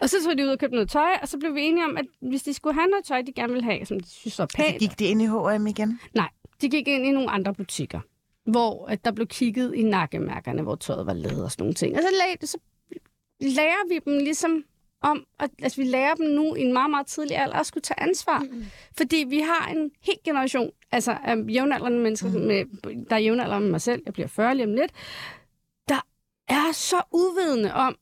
[0.00, 1.96] og så tog de ud og købte noget tøj, og så blev vi enige om,
[1.96, 4.48] at hvis de skulle have noget tøj, de gerne ville have, som de synes var
[4.56, 6.00] pænt, Altså, gik det ind i H&M igen?
[6.14, 6.28] Nej,
[6.60, 8.00] de gik ind i nogle andre butikker,
[8.44, 11.96] hvor at der blev kigget i nakkemærkerne, hvor tøjet var lavet og sådan nogle ting.
[11.96, 12.58] Og så, lag, så
[13.40, 14.64] lærer vi dem ligesom
[15.04, 17.82] om, at altså, vi lærer dem nu i en meget, meget tidlig alder at skulle
[17.82, 18.38] tage ansvar.
[18.38, 18.64] Mm.
[18.96, 22.34] Fordi vi har en helt generation altså, af jævnaldrende mennesker, mm.
[22.34, 22.64] med,
[23.10, 24.92] der er jævnaldrende med mig selv, jeg bliver 40 lige om lidt,
[25.88, 26.06] der
[26.48, 27.96] er så uvidende om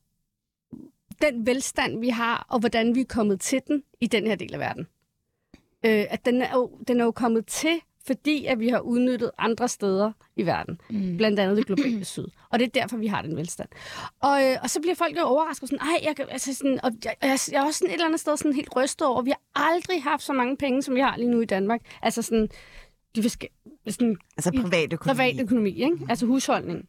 [1.21, 4.53] den velstand, vi har, og hvordan vi er kommet til den i den her del
[4.53, 4.87] af verden.
[5.85, 9.31] Øh, at den er, jo, den er jo kommet til, fordi at vi har udnyttet
[9.37, 10.81] andre steder i verden.
[10.89, 11.17] Mm.
[11.17, 12.25] Blandt andet det globale syd.
[12.49, 13.69] Og det er derfor, vi har den velstand.
[14.21, 17.15] Og, øh, og så bliver folk jo overrasket sådan, ej, jeg, altså sådan, og jeg,
[17.21, 19.41] jeg, jeg er også sådan et eller andet sted sådan helt rystet over, vi har
[19.73, 21.81] aldrig haft så mange penge, som vi har lige nu i Danmark.
[22.01, 22.49] Altså sådan,
[23.15, 23.49] de fiske,
[23.89, 25.15] sådan Altså I- privat økonomi.
[25.17, 25.97] privat økonomi, ikke?
[26.09, 26.85] altså husholdning.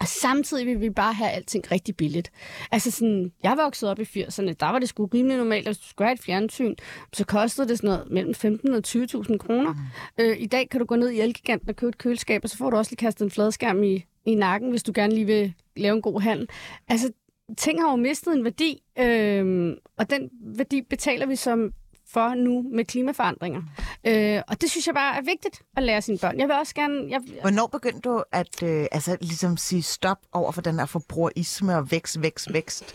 [0.00, 2.30] Og samtidig vil vi bare have alting rigtig billigt.
[2.72, 5.78] Altså sådan, jeg voksede op i 80'erne, der var det sgu rimelig normalt, at hvis
[5.78, 6.74] du skulle have et fjernsyn,
[7.12, 9.72] så kostede det sådan noget mellem 15 og 20.000 kroner.
[9.72, 9.78] Mm.
[10.24, 12.56] Øh, I dag kan du gå ned i Elgiganten og købe et køleskab, og så
[12.56, 15.54] får du også lige kastet en fladskærm i, i nakken, hvis du gerne lige vil
[15.76, 16.48] lave en god handel.
[16.88, 17.12] Altså,
[17.58, 21.72] ting har jo mistet en værdi, øh, og den værdi betaler vi som
[22.08, 23.62] for nu med klimaforandringer.
[24.04, 26.38] Øh, og det synes jeg bare er vigtigt at lære sine børn.
[26.40, 27.10] Jeg vil også gerne...
[27.10, 27.20] Jeg...
[27.40, 31.90] Hvornår begyndte du at øh, altså, ligesom sige stop over for den her forbrugerisme og
[31.90, 32.94] vækst, vækst, vækst?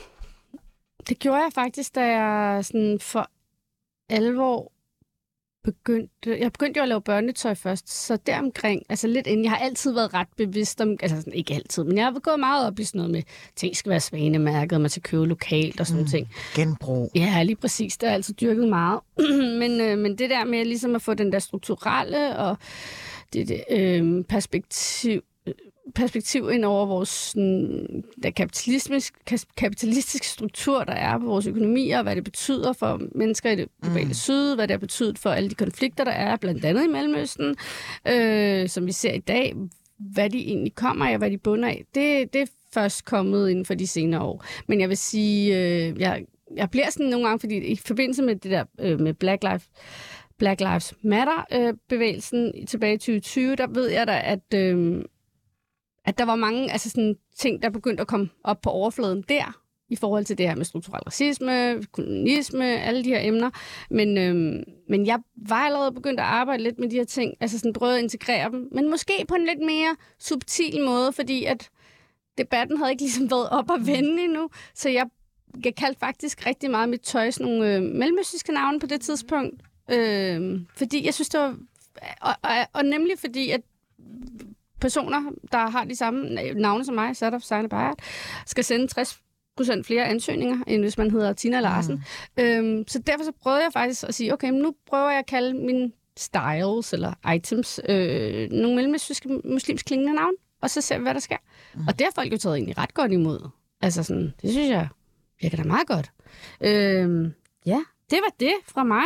[1.10, 3.30] Det gjorde jeg faktisk, da jeg sådan for
[4.10, 4.72] alvor
[5.64, 9.58] begyndte, jeg begyndte jo at lave børnetøj først, så deromkring, altså lidt inden, jeg har
[9.58, 12.80] altid været ret bevidst om, altså sådan, ikke altid, men jeg har gået meget op
[12.80, 13.24] i sådan noget med,
[13.56, 16.30] ting skal være svanemærket, man skal købe lokalt og sådan mm, ting.
[16.56, 17.12] Genbrug.
[17.16, 19.00] Ja, lige præcis, det har jeg altid dyrket meget.
[19.62, 22.58] men, øh, men det der med ligesom at få den der strukturelle og
[23.34, 25.22] det, det øh, perspektiv,
[25.96, 29.14] perspektiv ind over vores sådan, der kapitalistisk,
[29.58, 33.68] kapitalistiske struktur, der er på vores økonomier, og hvad det betyder for mennesker i det
[33.82, 34.14] globale mm.
[34.14, 37.56] syd, hvad det har betydet for alle de konflikter, der er, blandt andet i Mellemøsten,
[38.08, 39.56] øh, som vi ser i dag,
[39.98, 41.86] hvad de egentlig kommer af, og hvad de bunder af.
[41.96, 44.46] Det, det er først kommet inden for de senere år.
[44.68, 48.36] Men jeg vil sige, øh, jeg, jeg bliver sådan nogle gange, fordi i forbindelse med
[48.36, 49.70] det der øh, med Black Lives
[50.38, 55.04] Black Lives Matter-bevægelsen øh, tilbage i 2020, der ved jeg da, at, øh,
[56.06, 59.62] at der var mange altså sådan, ting, der begyndte at komme op på overfladen der,
[59.92, 63.50] i forhold til det her med strukturel racisme, kolonisme, alle de her emner.
[63.90, 67.60] Men, øhm, men jeg var allerede begyndt at arbejde lidt med de her ting, altså
[67.60, 71.70] sådan prøvet at integrere dem, men måske på en lidt mere subtil måde, fordi at
[72.38, 75.06] debatten havde ikke ligesom været op og vende endnu, så jeg,
[75.66, 79.62] jeg kaldte faktisk rigtig meget mit tøj sådan nogle øh, mellemøstiske navne på det tidspunkt,
[79.92, 81.58] øh, fordi jeg synes, det var...
[82.22, 83.62] Og, og, og nemlig fordi, at
[84.82, 87.98] personer, der har de samme navne som mig, Sadaf Sejne Bayard,
[88.46, 89.20] skal sende 60
[89.58, 92.04] procent flere ansøgninger, end hvis man hedder Tina Larsen.
[92.38, 92.44] Mm.
[92.44, 95.54] Øhm, så derfor så prøvede jeg faktisk at sige, okay, nu prøver jeg at kalde
[95.54, 101.14] mine styles eller items øh, nogle mellemøstlige muslimsk klingende navn, og så ser vi, hvad
[101.14, 101.38] der sker.
[101.74, 101.88] Mm.
[101.88, 103.50] Og det har folk jo taget egentlig ret godt imod.
[103.82, 104.88] Altså sådan, det synes jeg
[105.42, 106.12] virker da meget godt.
[106.62, 107.34] Øhm,
[107.66, 109.06] ja, det var det fra mig.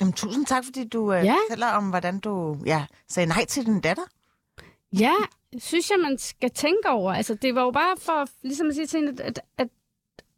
[0.00, 1.36] Jamen, tusind tak, fordi du øh, ja.
[1.48, 4.02] fortæller om, hvordan du ja, sagde nej til din datter.
[4.98, 5.14] Ja,
[5.58, 7.12] synes jeg, man skal tænke over.
[7.12, 9.68] Altså, det var jo bare for ligesom at sige til hende, at, at,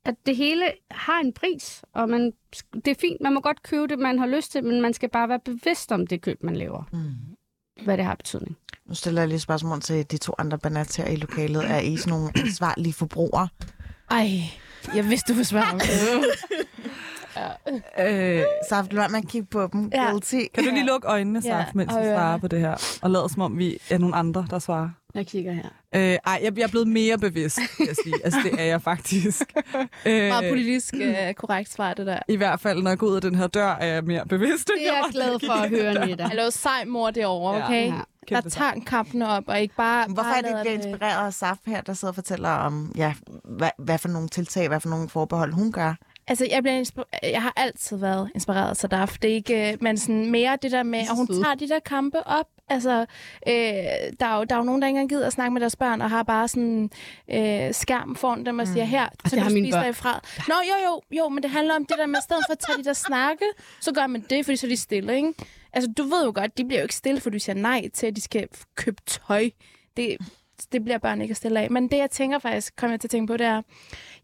[0.04, 2.32] at det hele har en pris, og man,
[2.74, 5.08] det er fint, man må godt købe det, man har lyst til, men man skal
[5.08, 6.82] bare være bevidst om det køb, man laver.
[6.92, 7.84] Mm.
[7.84, 8.56] Hvad det har betydning.
[8.86, 11.70] Nu stiller jeg lige spørgsmål til de to andre banats her i lokalet.
[11.70, 13.48] Er I sådan nogle ansvarlige forbrugere?
[14.10, 14.28] Ej,
[14.94, 15.62] jeg vidste, du var svær.
[17.36, 18.38] Ja.
[18.38, 19.90] Øh, Saft, lad mig kigge på dem.
[19.94, 20.18] Ja.
[20.54, 21.72] Kan du lige lukke øjnene, Saft, ja.
[21.74, 22.98] mens vi svarer på det her?
[23.02, 24.88] Og lad som om, vi er nogle andre, der svarer.
[25.14, 25.68] Jeg kigger her.
[25.94, 28.14] Øh, ej, jeg, jeg er blevet mere bevidst, vil jeg sige.
[28.24, 29.52] Altså, det er jeg faktisk.
[30.06, 32.18] øh, Meget politisk øh, korrekt svar, det der.
[32.28, 34.66] I hvert fald, når jeg går ud af den her dør, er jeg mere bevidst.
[34.68, 36.24] Det er jeg glad for at høre, Nita.
[36.24, 37.86] Hallo, sej mor derovre, okay?
[37.88, 37.94] Ja.
[38.30, 38.40] Ja.
[38.40, 40.06] Der tager kampene op, og ikke bare...
[40.06, 42.92] Hvorfor bare er det ikke bliver inspireret af Saf her, der sidder og fortæller om,
[42.96, 43.14] ja,
[43.44, 45.94] hvad, hvad for nogle tiltag, hvad for nogle forbehold hun gør?
[46.28, 49.16] Altså, jeg, bliver jeg har altid været inspireret af Sadaf.
[49.22, 52.26] Det er ikke, men sådan mere det der med, at hun tager de der kampe
[52.26, 52.46] op.
[52.68, 53.00] Altså,
[53.48, 53.54] øh,
[54.20, 55.76] der, er jo, der er jo nogen, der ikke engang gider at snakke med deres
[55.76, 56.90] børn, og har bare sådan
[57.30, 58.90] øh, skærm foran dem og siger, mm.
[58.90, 60.20] her, så kan du spise derfra.
[60.48, 62.58] Nå, jo, jo, jo, men det handler om det der med, at stedet for at
[62.58, 63.44] tage de der snakke,
[63.80, 65.34] så gør man det, fordi så er de stille, ikke?
[65.72, 68.06] Altså, du ved jo godt, de bliver jo ikke stille, for du siger nej til,
[68.06, 69.50] at de skal købe tøj.
[69.96, 70.16] Det,
[70.66, 71.70] det bliver børn ikke at stille af.
[71.70, 73.62] Men det, jeg tænker faktisk, kommer jeg til at tænke på, det er,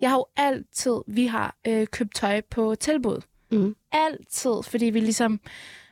[0.00, 3.20] jeg har jo altid, vi har øh, købt tøj på tilbud.
[3.50, 3.76] Mm.
[3.92, 5.40] Altid, fordi vi ligesom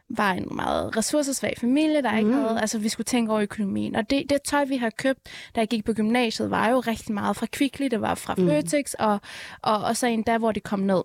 [0.08, 2.36] var en meget ressourcesvag familie, der ikke mm.
[2.36, 3.96] havde, altså vi skulle tænke over økonomien.
[3.96, 5.20] Og det, det tøj, vi har købt,
[5.54, 8.48] da jeg gik på gymnasiet, var jo rigtig meget fra Kvickly, det var fra mm.
[8.48, 9.20] Føtex, og,
[9.62, 11.02] og, og så endda, hvor det kom ned.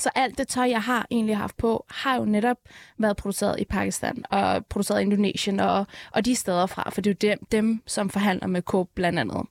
[0.00, 2.56] Så alt det tøj, jeg har egentlig haft på, har jo netop
[2.98, 7.10] været produceret i Pakistan og produceret i Indonesien og, og de steder fra, for det
[7.10, 9.46] er jo dem, dem som forhandler med Coop blandt andet.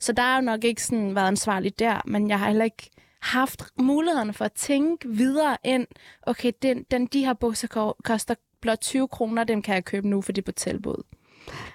[0.00, 2.90] Så der har jo nok ikke sådan været ansvarligt der, men jeg har heller ikke
[3.20, 5.86] haft mulighederne for at tænke videre ind,
[6.22, 10.22] okay, den, den, de her bukser koster blot 20 kroner, dem kan jeg købe nu,
[10.22, 11.02] for det er på tilbud.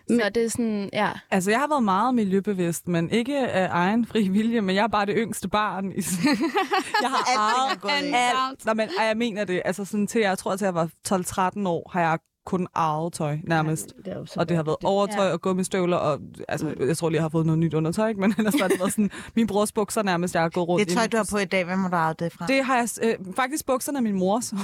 [0.09, 1.11] Men, så det er sådan, ja.
[1.31, 4.87] Altså, jeg har været meget miljøbevidst, men ikke af egen fri vilje, men jeg er
[4.87, 5.91] bare det yngste barn.
[5.91, 5.95] I
[7.01, 8.65] jeg har arvet alt.
[8.65, 9.61] Nå, men jeg mener det.
[9.65, 13.37] Altså, sådan til, jeg tror, at jeg var 12-13 år, har jeg kun arvet tøj,
[13.43, 13.93] nærmest.
[14.05, 17.23] Ja, det og det har været overtøj og gummistøvler, og altså, jeg tror lige, jeg
[17.23, 20.33] har fået noget nyt undertøj, men ellers har det været sådan, min brors bukser nærmest,
[20.33, 22.19] jeg har gået rundt Det tøj, du har på i dag, hvem har du arvet
[22.19, 22.45] det fra?
[22.47, 24.55] Det har jeg, øh, faktisk bukserne af min mor, så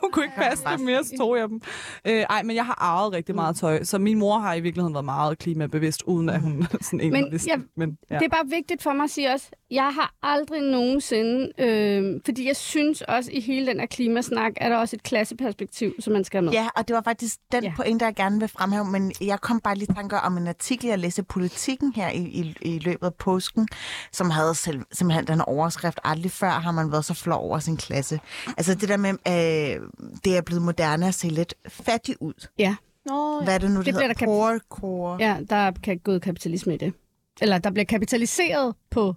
[0.00, 1.60] hun kunne ikke passe det mere, så tog jeg dem.
[2.06, 4.94] Øh, ej, men jeg har arvet rigtig meget tøj, så min mor har i virkeligheden
[4.94, 7.60] været meget klimabevidst, uden at hun sådan egentlig Men vidste jeg-.
[7.76, 8.18] Men, ja.
[8.18, 12.46] Det er bare vigtigt for mig at sige også, jeg har aldrig nogensinde, øh, fordi
[12.46, 16.24] jeg synes også i hele den her klimasnak, er der også et klasseperspektiv, som man
[16.24, 16.52] skal have med.
[16.52, 17.72] Ja, og det var faktisk den Ja.
[17.76, 20.98] pointe, jeg gerne vil fremhæve, men jeg kom bare lige tanker om en artikel, jeg
[20.98, 23.68] læste i Politiken her i, i, i løbet af påsken,
[24.12, 27.76] som havde selv, simpelthen den overskrift, aldrig før har man været så flov over sin
[27.76, 28.20] klasse.
[28.56, 29.88] Altså det der med, øh,
[30.24, 32.46] det er blevet moderne at se lidt fattig ud.
[32.58, 32.76] Ja.
[33.06, 34.12] Nå, Hvad er det nu, det, Det hedder?
[34.12, 35.16] der Poor core.
[35.20, 36.92] ja, der er gået kapitalisme i det.
[37.40, 39.14] Eller der bliver kapitaliseret på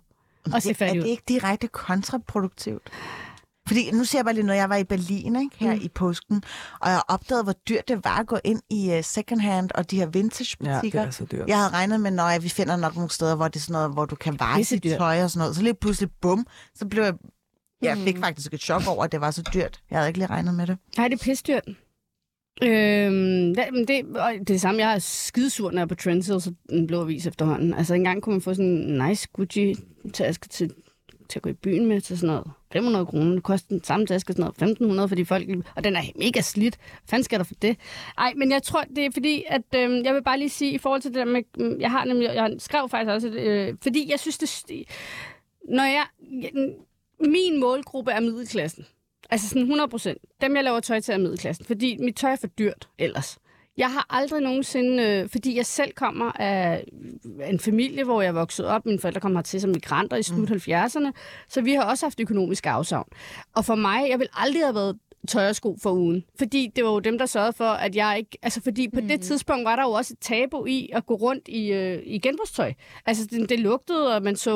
[0.57, 1.09] at se det, er fattig det ud.
[1.11, 2.89] ikke direkte kontraproduktivt?
[3.67, 4.59] Fordi nu ser jeg bare lige noget.
[4.59, 5.79] Jeg var i Berlin ikke, her Mm.
[5.81, 6.43] i påsken,
[6.81, 9.91] og jeg opdagede, hvor dyrt det var at gå ind i uh, second hand og
[9.91, 11.01] de her vintage ja, det butikker.
[11.01, 11.47] er så dyrt.
[11.47, 13.91] Jeg havde regnet med, når vi finder nok nogle steder, hvor det er sådan noget,
[13.93, 14.97] hvor du kan veje Pisse dit dyrt.
[14.97, 15.55] tøj og sådan noget.
[15.55, 17.13] Så lige pludselig, bum, så blev jeg...
[17.81, 18.21] Jeg fik Mm.
[18.23, 19.79] faktisk et chok over, at det var så dyrt.
[19.91, 20.77] Jeg havde ikke lige regnet med det.
[20.97, 21.63] Nej, det er pisdyrt.
[22.63, 25.95] Øhm, det, det, og det er det samme, jeg er skidesur, når jeg er på
[25.95, 27.73] Trendsales så den blå avis efterhånden.
[27.73, 30.73] Altså engang kunne man få sådan en nice Gucci-taske til,
[31.29, 33.33] til at gå i byen med til sådan noget 500 kroner.
[33.33, 35.49] Det koster den samme taske sådan noget 1500, fordi folk...
[35.75, 36.75] Og den er mega slidt.
[36.75, 37.77] Hvad fanden skal der for det?
[38.17, 40.77] Ej, men jeg tror, det er fordi, at øhm, jeg vil bare lige sige, i
[40.77, 41.77] forhold til det der med...
[41.79, 42.25] Jeg har nemlig...
[42.25, 44.83] Jeg skrev faktisk også, øh, fordi jeg synes, det...
[45.69, 46.05] Når jeg...
[47.19, 48.85] Min målgruppe er middelklassen.
[49.29, 50.17] Altså sådan 100 procent.
[50.41, 51.65] Dem, jeg laver tøj til, er middelklassen.
[51.65, 53.37] Fordi mit tøj er for dyrt ellers.
[53.77, 56.83] Jeg har aldrig nogensinde, øh, fordi jeg selv kommer af
[57.49, 58.85] en familie, hvor jeg voksede op.
[58.85, 61.11] Mine forældre kom hertil som migranter i slut 70'erne.
[61.47, 63.07] Så vi har også haft økonomisk afsavn.
[63.55, 66.23] Og for mig, jeg vil aldrig have været tøj og sko for ugen.
[66.37, 68.37] Fordi det var jo dem, der sørgede for, at jeg ikke...
[68.41, 69.07] Altså fordi på mm.
[69.07, 72.19] det tidspunkt var der jo også et tabu i at gå rundt i, øh, i
[72.19, 72.73] genbrugstøj.
[73.05, 74.53] Altså det, det lugtede, og man så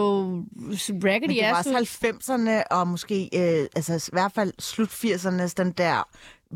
[0.80, 4.90] raggedy Men det var ass også 90'erne, og måske øh, altså, i hvert fald slut
[4.90, 6.10] 80'ernes, den der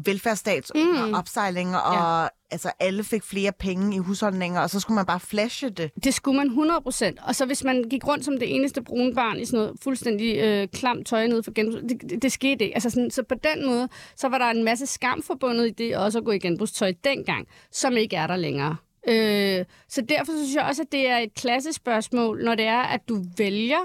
[0.06, 0.82] velfærdsstats Mm.
[0.82, 1.14] mm.
[1.14, 2.28] opsejlinger, og ja.
[2.52, 5.92] altså, alle fik flere penge i husholdninger, og så skulle man bare flashe det.
[6.04, 7.20] Det skulle man 100 procent.
[7.24, 10.38] Og så hvis man gik rundt som det eneste brune barn i sådan noget fuldstændig
[10.38, 12.76] øh, klamt tøj nede for genbrug, det, det, det skete ikke.
[12.76, 15.98] Altså sådan, så på den måde, så var der en masse skam forbundet i det
[15.98, 18.76] også at gå i genbrugstøj dengang, som ikke er der længere.
[19.10, 23.02] Øh, så derfor synes jeg også, at det er et klassespørgsmål, når det er, at
[23.10, 23.80] du vælger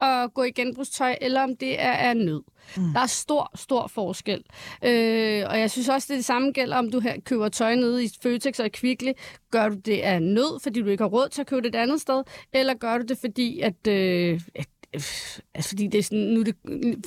[0.00, 2.42] at gå i genbrugstøj, eller om det er af nød.
[2.76, 2.92] Mm.
[2.92, 4.44] Der er stor, stor forskel.
[4.84, 7.74] Øh, og jeg synes også, det, er det samme gælder, om du her køber tøj
[7.74, 9.12] nede i Føtex og Kvickly.
[9.50, 11.78] Gør du det af nød, fordi du ikke har råd til at købe det et
[11.78, 12.22] andet sted?
[12.52, 13.86] Eller gør du det, fordi at...
[13.88, 16.56] Øh, at Altså, fordi det er sådan, nu det,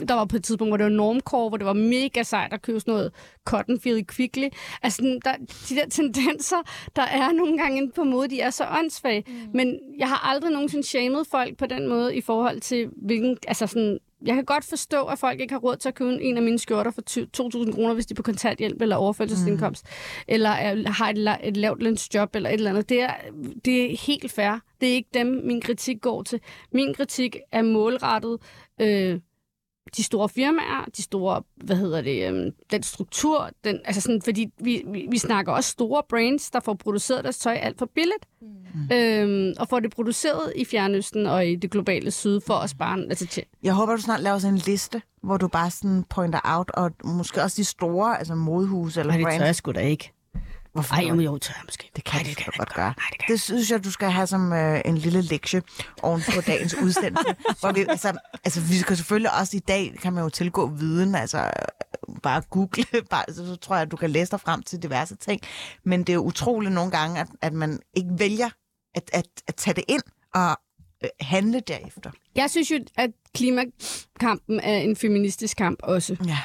[0.08, 2.62] der var på et tidspunkt, hvor det var normcore, hvor det var mega sejt at
[2.62, 3.12] købe sådan noget
[3.46, 4.48] cotton feel i Kvickly.
[4.84, 5.34] Altså, sådan, der,
[5.70, 9.24] de der tendenser, der er nogle gange inde på måde, de er så åndssvage.
[9.28, 9.34] Mm.
[9.54, 13.68] Men jeg har aldrig nogensinde shamed folk på den måde i forhold til, hvilken, altså
[13.68, 16.44] sådan, jeg kan godt forstå, at folk ikke har råd til at købe en af
[16.44, 17.02] mine skjorter for
[17.66, 20.24] 2.000 kroner, hvis de er på kontanthjælp eller overførselsindkomst, mm.
[20.28, 22.90] eller er, har et, la- et lavt lønsjob eller et eller andet.
[22.90, 23.14] Det er,
[23.66, 24.60] det er helt fair.
[24.82, 26.40] Det er ikke dem, min kritik går til.
[26.74, 28.38] Min kritik er målrettet
[28.82, 29.20] øh,
[29.98, 34.48] de store firmaer, de store, hvad hedder det, øhm, den struktur, den, altså sådan, fordi
[34.60, 38.26] vi, vi, vi snakker også store brands, der får produceret deres tøj alt for billigt,
[38.42, 38.96] mm.
[38.96, 43.00] øhm, og får det produceret i Fjernøsten og i det globale syd for at spare,
[43.00, 46.40] altså til, Jeg håber, du snart laver sådan en liste, hvor du bare sådan pointer
[46.44, 49.46] out, og måske også de store, altså modehuse eller Nej, det tør brands.
[49.46, 50.14] jeg sgu da ikke.
[50.74, 51.92] Hvorfor Ej, jamen, jo, tør jeg måske.
[51.96, 52.94] Det kan Ej, det kan godt jeg gøre.
[52.98, 55.62] Nej, det kan Det synes jeg, du skal have som øh, en lille lektie
[56.02, 57.36] oven på dagens udsendelse.
[57.60, 61.16] hvor vi, altså, altså, vi skal selvfølgelig også i dag, kan man jo tilgå viden,
[61.16, 64.64] altså øh, bare google, bare, så, så tror jeg, at du kan læse dig frem
[64.64, 65.42] til diverse ting.
[65.84, 68.50] Men det er jo utroligt nogle gange, at, at man ikke vælger
[68.96, 70.58] at, at, at tage det ind og
[71.04, 72.12] øh, handle derefter.
[72.36, 76.18] Jeg synes jo, at klimakampen er en feministisk kamp også.
[76.28, 76.38] Ja.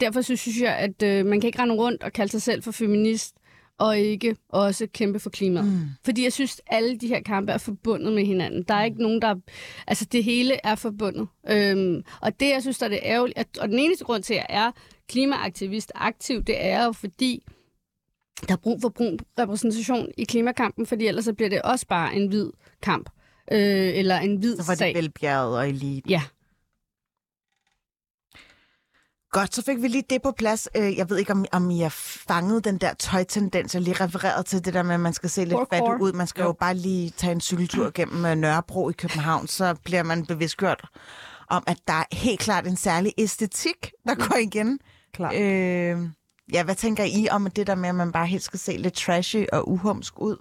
[0.00, 2.62] Derfor så synes jeg, at øh, man kan ikke rende rundt og kalde sig selv
[2.62, 3.34] for feminist,
[3.80, 5.66] og ikke også kæmpe for klimaet.
[5.66, 5.80] Mm.
[6.04, 8.62] Fordi jeg synes, at alle de her kampe er forbundet med hinanden.
[8.62, 9.34] Der er ikke nogen, der...
[9.86, 11.28] Altså, det hele er forbundet.
[11.50, 13.38] Øhm, og det, jeg synes, der er det ærgerligt...
[13.38, 14.70] At, og den eneste grund til, at jeg er
[15.08, 17.42] klimaaktivist aktiv, det er jo fordi,
[18.48, 22.14] der er brug for brug repræsentation i klimakampen, fordi ellers så bliver det også bare
[22.14, 22.50] en hvid
[22.82, 23.10] kamp.
[23.52, 23.58] Øh,
[23.98, 24.88] eller en hvid Så var sag.
[24.88, 26.10] det velbjerget og elite.
[26.10, 26.22] Ja.
[29.30, 30.68] Godt, så fik vi lige det på plads.
[30.76, 31.88] Øh, Jeg ved ikke, om, om I har
[32.28, 35.44] fanget den der tøjtendens, jeg lige refereret til det der med, at man skal se
[35.44, 36.12] lidt fattig ud.
[36.12, 36.46] Man skal jo.
[36.46, 40.84] jo bare lige tage en cykeltur gennem øh, Nørrebro i København, så bliver man bevidstgjort
[41.48, 44.78] om, at der er helt klart en særlig æstetik, der går igen.
[45.14, 45.34] Klart.
[45.34, 45.98] Øh,
[46.52, 48.94] ja, hvad tænker I om det der med, at man bare helt skal se lidt
[48.94, 50.36] trashy og uhumsk ud?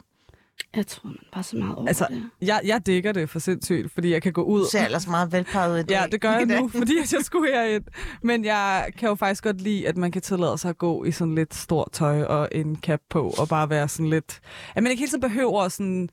[0.76, 2.24] Jeg tror, man bare så meget over Altså, det.
[2.42, 4.62] jeg, jeg dækker det for sindssygt, fordi jeg kan gå ud...
[4.62, 5.96] Du ser ellers meget velparet ud i dag.
[5.96, 7.84] Ja, det gør jeg nu, fordi jeg skulle herind.
[8.24, 11.12] Men jeg kan jo faktisk godt lide, at man kan tillade sig at gå i
[11.12, 14.40] sådan lidt stort tøj og en cap på, og bare være sådan lidt...
[14.76, 16.10] At man ikke hele tiden behøver sådan...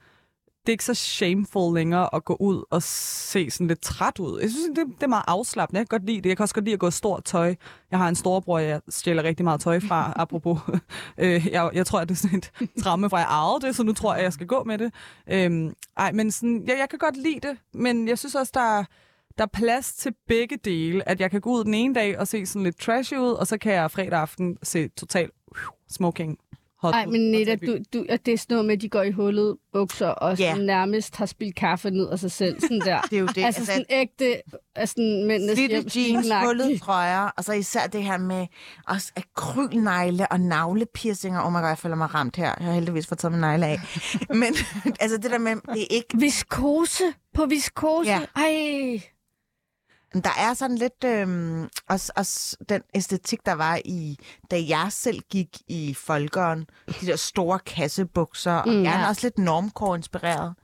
[0.66, 4.40] Det er ikke så shameful længere at gå ud og se sådan lidt træt ud.
[4.40, 5.78] Jeg synes, det, det er meget afslappende.
[5.78, 6.28] Jeg kan godt lide det.
[6.28, 7.54] Jeg kan også godt lide at gå i stort tøj.
[7.90, 10.60] Jeg har en storebror, jeg stjæler rigtig meget tøj fra, apropos.
[11.18, 12.52] Øh, jeg, jeg tror, at det er sådan et
[12.82, 14.92] tramme fra, jeg ejede det, så nu tror jeg, at jeg skal gå med det.
[15.30, 18.78] Øhm, ej, men sådan, ja, jeg kan godt lide det, men jeg synes også, der
[18.78, 18.84] er,
[19.38, 21.08] der er plads til begge dele.
[21.08, 23.46] At jeg kan gå ud den ene dag og se sådan lidt trashy ud, og
[23.46, 25.56] så kan jeg fredag aften se total uh,
[25.88, 26.38] smoking
[26.82, 29.02] hot Nej, men Netta, du, du, at det er sådan noget med, at de går
[29.02, 32.60] i hullet bukser og sådan nærmest har spildt kaffe ned af sig selv.
[32.60, 33.00] Sådan der.
[33.10, 33.44] Det er jo det.
[33.44, 34.36] altså sådan ægte,
[34.76, 38.46] altså sådan mændenes hjem- jeans, hullede trøjer, og så især det her med
[38.88, 41.42] også akrylnegle og navlepiercinger.
[41.46, 42.54] Oh my god, jeg føler mig ramt her.
[42.58, 43.78] Jeg har heldigvis fået taget min negle af.
[44.42, 44.54] Men
[45.00, 46.18] altså det der med, det er ikke...
[46.18, 48.10] Viskose på viskose.
[48.10, 48.20] Ja.
[48.36, 49.00] Ej.
[50.22, 54.18] Der er sådan lidt øhm, også, også den æstetik, der var i,
[54.50, 56.66] da jeg selv gik i folkeren.
[57.00, 59.08] De der store kassebukser, og Mm, gerne ja.
[59.08, 60.54] også lidt normcore-inspireret.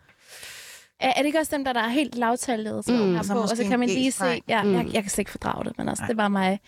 [1.01, 2.99] Er, er det ikke også dem, der, der er helt lavtallet så Mm.
[2.99, 3.17] mm.
[3.17, 4.43] Og så på, og så kan man lige se...
[4.49, 4.73] Ja, Mm.
[4.75, 6.61] jeg, jeg kan slet ikke fordrage det, men altså, det er bare mig.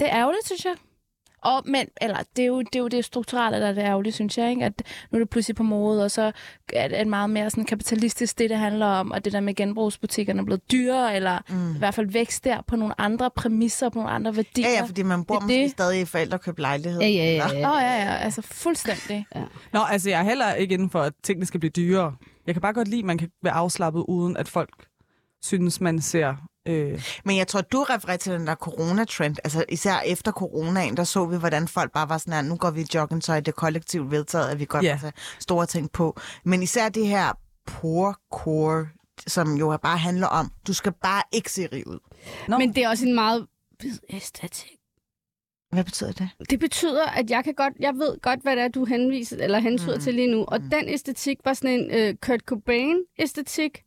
[0.00, 0.74] Det er ærgerligt, synes jeg.
[1.42, 4.12] Og, men, eller, det er, jo, det er jo det strukturelle, der er det ærgerlige,
[4.12, 4.50] synes jeg.
[4.50, 4.64] Ikke?
[4.64, 6.32] At nu er det pludselig på mode, og så
[6.72, 10.40] er det meget mere sådan kapitalistisk, det det handler om, og det der med genbrugsbutikkerne
[10.40, 11.74] er blevet dyrere, eller mm.
[11.74, 14.68] i hvert fald vækst der på nogle andre præmisser, på nogle andre værdier.
[14.68, 15.70] Ja, ja, fordi man bor Det måske det.
[15.70, 17.00] stadig i forældrekøbt lejlighed.
[17.00, 17.48] Ja, ja, ja.
[17.52, 17.68] ja.
[17.68, 19.26] Åh, oh, ja, ja, altså fuldstændig.
[19.72, 22.14] Nå, altså jeg er heller ikke inden for, at tingene skal blive dyrere.
[22.46, 24.70] Jeg kan bare godt lide, at man kan være afslappet, uden at folk
[25.42, 26.34] synes, man ser...
[26.68, 29.36] Øh, Men jeg tror, du refererer til den der corona-trend.
[29.44, 32.70] Altså især efter coronaen, der så vi, hvordan folk bare var sådan her, nu går
[32.70, 34.98] vi i joggingtøj, det er kollektivt vedtaget, at vi godt yeah.
[35.00, 36.20] have store ting på.
[36.44, 37.32] Men især det her
[37.66, 38.86] poor core,
[39.26, 41.98] som jo bare handler om, du skal bare ikke se rig ud.
[42.48, 42.58] Nå.
[42.58, 43.46] Men det er også en meget
[44.10, 44.78] æstetik.
[45.72, 46.28] Hvad betyder det?
[46.50, 49.58] Det betyder, at jeg kan godt, jeg ved godt, hvad det er, du henviser eller
[49.58, 50.00] hentyder mm.
[50.00, 50.44] til lige nu.
[50.44, 50.70] Og mm.
[50.70, 53.84] den æstetik var sådan en øh, Kurt Cobain-æstetik.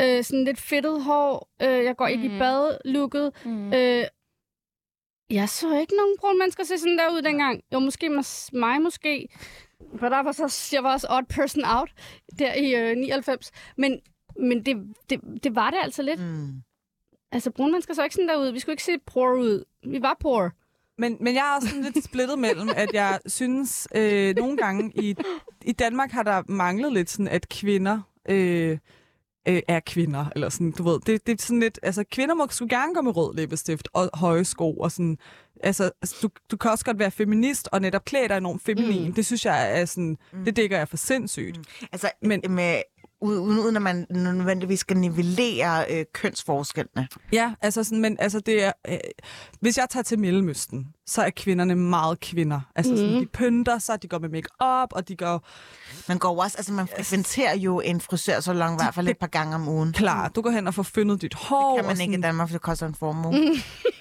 [0.00, 1.48] Øh, sådan lidt fedtet hår.
[1.62, 2.34] Øh, jeg går ikke Mm.
[2.34, 3.32] i bad, looket.
[3.44, 3.72] Mm.
[3.72, 4.04] Øh,
[5.30, 7.62] jeg så ikke nogen brune mennesker se sådan der ud dengang.
[7.72, 8.08] Jo, måske
[8.52, 9.28] mig, måske.
[9.98, 11.90] For derfor så jeg var også odd person out
[12.38, 13.50] der i øh, 99.
[13.76, 14.00] Men,
[14.40, 14.76] men det,
[15.10, 16.20] det, det var det altså lidt.
[16.20, 16.62] Mm.
[17.32, 18.52] Altså, brune mennesker så ikke sådan der ud.
[18.52, 19.64] Vi skulle ikke se poor ud.
[19.86, 20.52] Vi var poor.
[20.98, 24.92] Men, men jeg er også sådan lidt splittet mellem, at jeg synes, øh, nogle gange
[24.94, 25.14] i,
[25.64, 28.78] i Danmark har der manglet lidt sådan, at kvinder øh,
[29.48, 30.26] øh, er kvinder.
[30.34, 33.00] Eller sådan, du ved, det, det er sådan lidt, altså kvinder må sgu gerne gå
[33.00, 35.18] med rød læbestift og høje sko og sådan,
[35.62, 39.06] altså, altså du, du kan også godt være feminist og netop klæde dig enormt feminin.
[39.06, 39.14] Mm.
[39.14, 40.44] Det synes jeg er sådan, mm.
[40.44, 41.56] det dækker jeg for sindssygt.
[41.56, 41.86] Mm.
[41.92, 42.42] Altså, Men...
[42.48, 42.82] med,
[43.22, 47.08] uden, uden at man nødvendigvis skal nivellere øh, kønsforskellene.
[47.32, 48.98] Ja, altså sådan, men altså det er, øh,
[49.60, 52.60] hvis jeg tager til Mellemøsten, så er kvinderne meget kvinder.
[52.76, 53.20] Altså sådan, Mhm.
[53.20, 55.46] de pynter sig, de går med make-up, og de går
[56.08, 59.54] Man går også, altså man frekventerer jo en frisørsalon i hvert fald et par gange
[59.54, 59.92] om ugen.
[59.92, 60.28] klar.
[60.28, 61.76] Du går hen og får fyndet dit hår.
[61.76, 63.32] Det kan man ikke i sådan, Danmark, for det koster en formue.
[63.32, 63.54] Mm.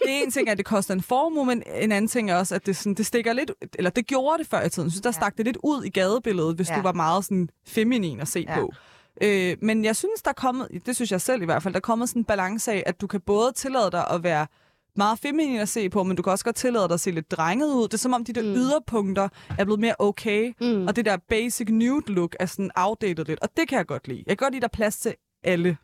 [0.05, 2.55] Det er en ting, at det koster en formue, men en anden ting er også,
[2.55, 4.87] at det, sådan, det stikker lidt, eller det gjorde det før i tiden.
[4.87, 6.75] Jeg synes, der stak det lidt ud i gadebilledet, hvis Ja.
[6.75, 8.55] du var meget sådan feminin at se Ja.
[8.59, 8.71] på.
[9.21, 11.79] Øh, men jeg synes, der er kommet, det synes jeg selv i hvert fald, der
[11.79, 14.47] er kommet sådan en balance af, at du kan både tillade dig at være
[14.95, 17.31] meget feminin at se på, men du kan også godt tillade dig at se lidt
[17.31, 17.83] drenget ud.
[17.83, 18.47] Det er som om, de der Mm.
[18.47, 20.87] yderpunkter er blevet mere okay, Mm.
[20.87, 24.07] og det der basic nude look er sådan outdated lidt, og det kan jeg godt
[24.07, 24.23] lide.
[24.27, 25.77] Jeg kan godt lide, at der er plads til alle.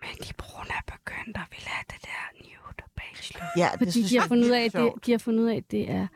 [0.00, 3.48] Men de brune er begyndt at ville have det der nude beige look.
[3.56, 5.40] Ja, det Fordi synes de har, jeg fundet ud af, at det, de har fundet
[5.42, 6.06] ud af, at det er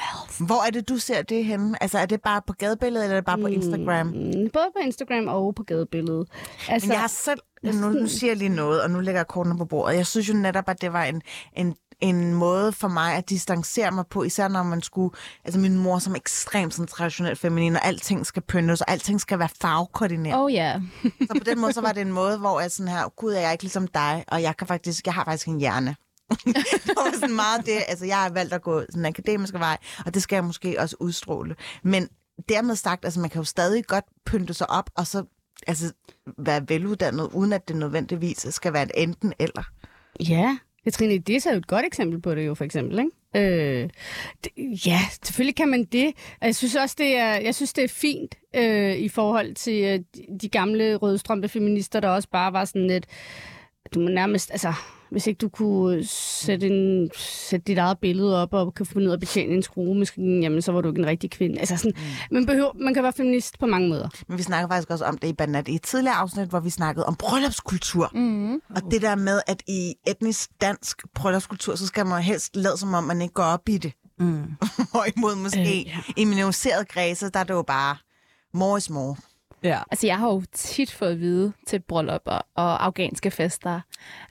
[0.00, 0.42] wealth.
[0.46, 1.82] Hvor er det, du ser det henne?
[1.82, 4.06] Altså, er det bare på gadebilledet, eller er det bare på Instagram?
[4.06, 6.28] Mm, både på Instagram og på gadebilledet.
[6.68, 7.40] Altså, Men jeg har selv...
[7.62, 9.96] jeg Nu, nu siger jeg lige noget, og nu lægger jeg kortene på bordet.
[9.96, 11.22] Jeg synes jo netop, at det var en,
[11.56, 15.14] en, en måde for mig at distancere mig på, især når man skulle...
[15.44, 19.38] Altså min mor som ekstremt sådan, traditionelt feminin, og alting skal pyntes, og alting skal
[19.38, 20.40] være farvekoordineret.
[20.40, 20.80] Oh ja.
[21.02, 23.44] Så på den måde, så var det en måde, hvor jeg sådan her, gud, jeg
[23.44, 25.96] er ikke ligesom dig, og jeg kan faktisk, jeg har faktisk en hjerne.
[26.86, 29.76] det var sådan meget det, altså jeg har valgt at gå sådan en akademisk vej,
[30.06, 31.56] og det skal jeg måske også udstråle.
[31.82, 32.08] Men
[32.48, 35.24] dermed sagt, altså man kan jo stadig godt pynte sig op, og så
[35.66, 35.92] altså,
[36.38, 39.62] være veluddannet, uden at det nødvendigvis skal være et enten eller.
[40.28, 43.10] Ja, Katrine, det er jo et godt eksempel på det jo, for eksempel, ikke?
[43.36, 43.90] Øh,
[44.44, 44.50] det,
[44.86, 46.12] ja, selvfølgelig kan man det.
[46.40, 49.98] Jeg synes også, det er, jeg synes, det er fint øh, i forhold til øh,
[50.16, 53.06] de- de gamle rødstrømpe feminister, der også bare var sådan lidt,
[53.94, 54.72] du må nærmest, altså,
[55.12, 59.10] hvis ikke du kunne sætte, en, sætte dit eget billede op og kan finde ud
[59.10, 61.58] af at betjene en skruemaskine, jamen så var du ikke en rigtig kvinde.
[61.58, 62.34] Altså sådan, mm.
[62.34, 64.08] man, behøver, man kan være feminist på mange måder.
[64.28, 66.70] Men vi snakker faktisk også om det i Banat i et tidligere afsnit, hvor vi
[66.70, 68.10] snakkede om bryllupskultur.
[68.14, 68.54] Mm.
[68.54, 72.94] Og det der med, at i etnisk dansk bryllupskultur, så skal man helst lade som
[72.94, 73.92] om, man ikke går op i det.
[74.18, 74.42] Mm.
[74.92, 75.98] Hvorimod måske øh, ja.
[76.16, 77.96] i minoriserede kredse, der er det jo bare
[78.54, 79.16] more is more.
[79.62, 79.82] Ja.
[79.90, 83.80] Altså, jeg har jo tit fået at vide til bryllupper og afghanske fester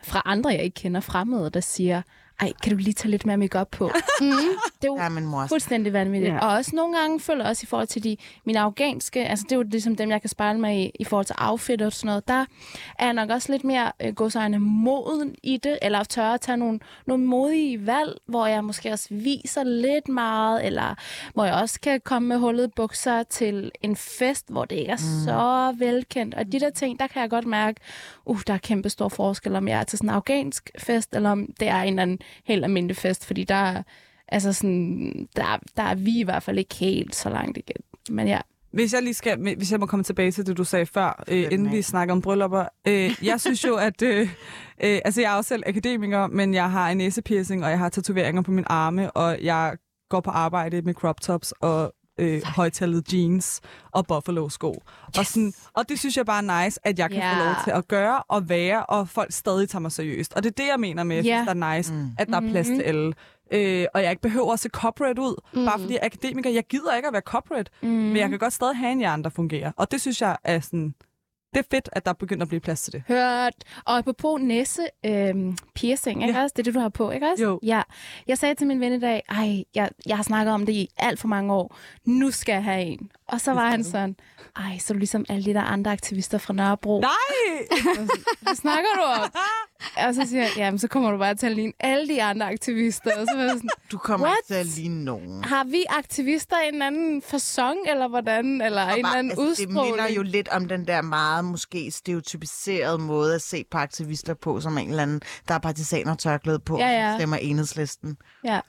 [0.03, 2.01] fra andre, jeg ikke kender fremmede, der siger,
[2.41, 3.85] ej, kan du lige tage lidt mere makeup på?
[4.21, 4.27] mm.
[4.81, 5.47] Det er jo ja, min mor.
[5.47, 6.33] fuldstændig vanvittigt.
[6.33, 6.39] Ja.
[6.39, 9.55] Og også nogle gange føler også i forhold til de, mine afghanske, altså det er
[9.55, 12.27] jo ligesom dem, jeg kan spejle mig i, i forhold til outfit og sådan noget,
[12.27, 12.45] der
[12.99, 16.57] er jeg nok også lidt mere øh, godsejende moden i det, eller tør at tage
[16.57, 20.95] nogle, nogle modige valg, hvor jeg måske også viser lidt meget, eller
[21.33, 24.95] hvor jeg også kan komme med hullet bukser til en fest, hvor det ikke er
[24.95, 25.25] mm.
[25.25, 26.35] så velkendt.
[26.35, 27.81] Og de der ting, der kan jeg godt mærke,
[28.25, 31.29] uh, der er kæmpe stor forskel, om jeg er til sådan en afghansk fest, eller
[31.31, 33.83] om det er en eller anden helt almindelig fest, fordi der,
[34.27, 37.81] altså sådan, der, der er vi i hvert fald ikke helt så langt igen.
[38.09, 38.39] Men ja.
[38.71, 41.47] Hvis jeg lige skal, hvis jeg må komme tilbage til det, du sagde før, øh,
[41.51, 42.65] inden vi snakker om bryllupper.
[42.87, 44.01] Øh, jeg synes jo, at...
[44.01, 44.21] Øh,
[44.83, 47.89] øh, altså, jeg er også selv akademiker, men jeg har en næsepiercing, og jeg har
[47.89, 49.77] tatoveringer på min arme, og jeg
[50.09, 54.71] går på arbejde med crop tops og øh, højtallet jeans og buffalo-sko.
[54.71, 55.17] Yes.
[55.17, 57.37] Og, sådan, og det synes jeg bare er nice, at jeg kan yeah.
[57.37, 60.33] få lov til at gøre og være, og folk stadig tager mig seriøst.
[60.33, 61.37] Og det er det, jeg mener med, at yeah.
[61.37, 62.09] synes, der er nice, mm.
[62.17, 62.79] at der er plads mm-hmm.
[62.79, 63.13] til alle.
[63.53, 65.65] Øh, og jeg ikke behøver at se corporate ud, mm.
[65.65, 66.49] bare fordi jeg er akademiker.
[66.49, 67.89] Jeg gider ikke at være corporate, mm.
[67.89, 69.71] men jeg kan godt stadig have en hjerne, der fungerer.
[69.77, 70.93] Og det synes jeg er sådan
[71.53, 73.03] det er fedt, at der begynder at blive plads til det.
[73.07, 73.53] Hørt.
[73.85, 76.43] Og på næse øhm, piercing, ikke ja.
[76.43, 76.53] også?
[76.53, 77.43] Det er det, du har på, ikke også?
[77.43, 77.59] Jo.
[77.63, 77.81] Ja.
[78.27, 80.89] Jeg sagde til min ven i dag, ej, jeg, jeg har snakket om det i
[80.97, 81.77] alt for mange år.
[82.05, 83.11] Nu skal jeg have en.
[83.31, 84.15] Og så var han sådan,
[84.55, 87.01] ej, så er du ligesom alle de der andre aktivister fra Nørrebro.
[87.01, 87.67] Nej!
[88.41, 89.31] Hvad snakker du om?
[90.07, 92.51] Og så siger jeg, jamen, så kommer du bare til at ligne alle de andre
[92.51, 93.19] aktivister.
[93.19, 94.37] Og så var sådan, du kommer What?
[94.37, 95.43] ikke til at ligne nogen.
[95.43, 98.61] Har vi aktivister i en anden fasong, eller hvordan?
[98.61, 99.77] Eller og en bare, anden altså, udstråling?
[99.77, 104.33] Det minder jo lidt om den der meget måske stereotypiserede måde at se på aktivister
[104.33, 107.17] på, som en eller anden, der er partisaner tørklæde på, ja, ja.
[107.17, 108.17] stemmer enhedslisten.
[108.43, 108.59] Ja.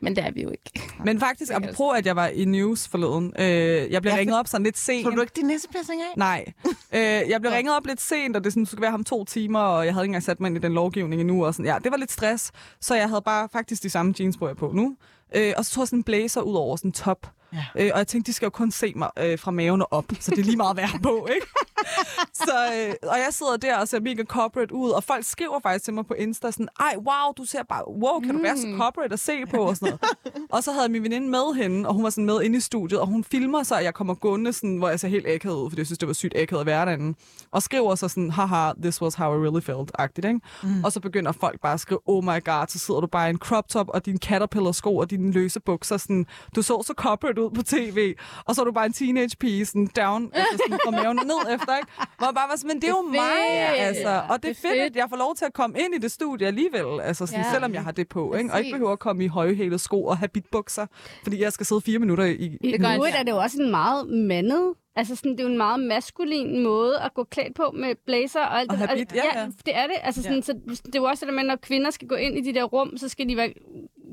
[0.00, 0.70] Men det er vi jo ikke.
[1.04, 4.46] Men faktisk, apropos at jeg var i news forleden, øh, jeg blev ja, ringet op
[4.48, 5.04] sådan lidt sent.
[5.04, 6.12] Tror du ikke din næsepiercing af?
[6.16, 6.44] Nej.
[6.92, 9.60] øh, jeg blev ringet op lidt sent, og det sådan, skulle være ham to timer,
[9.60, 11.44] og jeg havde ikke engang sat mig ind i den lovgivning endnu.
[11.44, 11.66] Og sådan.
[11.66, 14.56] Ja, det var lidt stress, så jeg havde bare faktisk de samme jeans på, jeg
[14.56, 14.96] på nu.
[15.36, 17.26] Øh, og så tog jeg sådan en blazer ud over sådan en top.
[17.52, 17.64] Ja.
[17.74, 20.04] Øh, og jeg tænkte, de skal jo kun se mig øh, fra maven og op,
[20.20, 21.46] så det er lige meget værd på, ikke?
[22.44, 25.84] så, øh, og jeg sidder der og ser mega corporate ud, og folk skriver faktisk
[25.84, 28.66] til mig på Insta sådan, ej, wow, du ser bare, wow, kan du være så
[28.66, 28.78] mm.
[28.78, 30.46] corporate at se på, og sådan noget.
[30.50, 32.60] og så havde jeg min veninde med hende, og hun var sådan med inde i
[32.60, 35.56] studiet, og hun filmer så, at jeg kommer gående, sådan, hvor jeg ser helt akavet
[35.56, 37.18] ud, fordi jeg synes, det var sygt akavet at være derinde.
[37.50, 40.40] Og skriver så sådan, haha, this was how I really felt-agtigt, ikke?
[40.62, 40.84] Mm.
[40.84, 43.30] Og så begynder folk bare at skrive, oh my god, så sidder du bare i
[43.30, 46.26] en crop top, og din caterpillar-sko, og dine løse bukser, sådan,
[46.56, 48.14] du så så corporate ud på tv,
[48.44, 51.24] og så er du bare en teenage pige, sådan down, altså sådan fra maven og
[51.24, 51.88] ned efter, ikke?
[52.18, 54.22] Hvor jeg bare var sådan, men det er jo det mig, altså.
[54.28, 55.98] Og det, det er fedt, fedt, at jeg får lov til at komme ind i
[55.98, 57.52] det studie alligevel, altså sådan, ja.
[57.52, 58.52] selvom jeg har det på, ikke?
[58.52, 60.86] Og ikke behøver at komme i højhælede sko og have bitbukser,
[61.22, 62.58] fordi jeg skal sidde fire minutter i...
[62.60, 65.50] I det gør, er det jo også en meget mandet Altså sådan, det er jo
[65.50, 68.88] en meget maskulin måde at gå klædt på med blazer og alt og det.
[68.88, 69.96] Habit, ja, ja, ja, det er det.
[70.02, 70.42] Altså sådan, ja.
[70.42, 70.52] så
[70.86, 72.96] det er jo også det med, når kvinder skal gå ind i de der rum,
[72.96, 73.52] så skal de være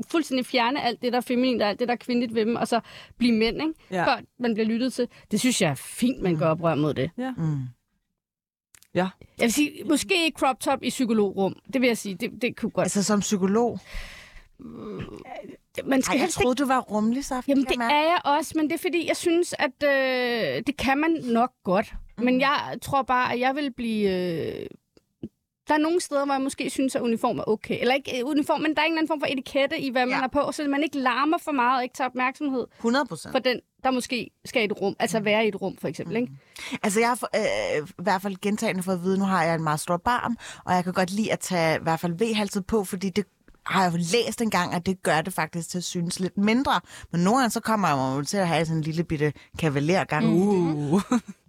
[0.10, 2.56] fuldstændig fjerne alt det, der er feminint og alt det, der er kvindeligt ved dem,
[2.56, 2.80] og så
[3.18, 3.74] blive mænd, ikke?
[3.91, 4.06] Ja.
[4.06, 5.08] før man bliver lyttet til.
[5.32, 6.39] Det synes jeg er fint, man mm.
[6.39, 7.12] går oprør mod det.
[7.18, 7.34] Ja.
[7.38, 7.58] Mm.
[8.95, 9.08] Ja.
[9.38, 11.56] Jeg vil sige, måske ikke crop top i psykologrum.
[11.74, 12.86] Det vil jeg sige, det, det kunne godt.
[12.86, 13.80] Altså som psykolog?
[15.86, 16.64] Man skal Ej, jeg troede, ikke...
[16.64, 17.41] du var rummelig, så.
[17.48, 20.98] Jamen, det er jeg også, men det er fordi, jeg synes, at øh, det kan
[20.98, 21.93] man nok godt.
[22.18, 22.24] Mm.
[22.24, 24.10] Men jeg tror bare, at jeg vil blive...
[24.10, 24.68] Øh...
[25.68, 27.78] Der er nogle steder, hvor jeg måske synes, at uniform er okay.
[27.82, 30.15] Eller ikke øh, uniform, men der er ingen anden form for etikette i, hvad ja.
[30.15, 33.39] man er på, så man ikke larmer for meget og ikke tager opmærksomhed 100 for
[33.39, 34.95] den, der måske skal i et rum.
[34.99, 36.15] Altså være i et rum, for eksempel.
[36.15, 36.22] Mm.
[36.22, 36.34] Ikke?
[36.84, 39.63] Altså jeg har øh, i hvert fald gentagende fået at vide, nu har jeg en
[39.63, 42.84] meget stor barm, og jeg kan godt lide at tage i hvert fald V-halset på,
[42.84, 43.26] fordi det
[43.65, 46.82] har jeg læst en gang, at det gør det faktisk til at synes lidt mindre.
[47.11, 50.26] Men nogle gange så kommer jeg jo til at have sådan en lille bitte kavalergang.
[50.26, 50.93] Mm.
[50.93, 51.01] Uh.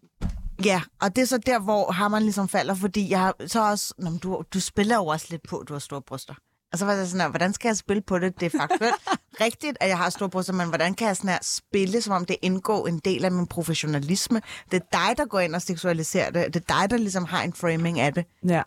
[0.65, 3.71] Ja, og det er så der, hvor har man ligesom falder, fordi jeg har så
[3.71, 6.35] også, når du, du spiller jo også lidt på, at du har store bryster.
[6.73, 8.41] Og så var sådan, hvordan skal jeg spille på det?
[8.41, 8.95] Det er faktuelt
[9.45, 12.25] rigtigt, at jeg har store bryster, men hvordan kan jeg sådan her spille, som om
[12.25, 14.43] det indgår en del af min professionalisme?
[14.71, 16.55] Det er dig, der går ind og seksualiserer det.
[16.55, 18.25] Det er dig, der ligesom har en framing af det.
[18.49, 18.63] Ja.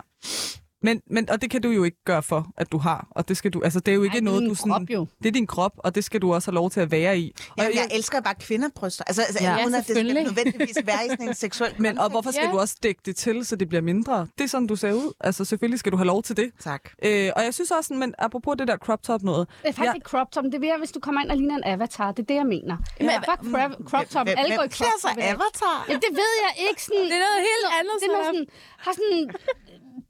[0.84, 3.08] Men, men, og det kan du jo ikke gøre for, at du har.
[3.12, 4.72] Og det skal du, altså det er jo ikke Ej, noget, det er du sådan...
[4.72, 5.08] krop, jo.
[5.24, 7.34] Det er din krop, og det skal du også have lov til at være i.
[7.50, 9.04] Og Jamen, jeg elsker bare kvindebryster.
[9.08, 12.10] Altså, altså Ja, uden at det skal nødvendigvis være i sådan en seksuel Men og
[12.10, 12.52] hvorfor skal Ja.
[12.52, 14.28] du også dække det til, så det bliver mindre?
[14.38, 15.14] Det er sådan, du ser ud.
[15.20, 16.52] Altså selvfølgelig skal du have lov til det.
[16.60, 16.82] Tak.
[17.06, 19.48] Øh, og jeg synes også, sådan, men apropos det der crop top noget.
[19.62, 21.64] Det er faktisk ikke crop top, det er hvis du kommer ind og ligner en
[21.66, 22.12] avatar.
[22.12, 22.78] Det er det, jeg mener.
[23.00, 23.18] Ja.
[23.18, 24.26] Fuck crop, crop top.
[24.28, 25.18] Hvem- Alle går i crop top.
[25.18, 25.78] avatar?
[25.90, 26.84] Jamen, det ved jeg ikke.
[26.84, 28.46] Sådan, Det er noget helt andet, Det er noget så- sådan,
[28.86, 29.20] har sådan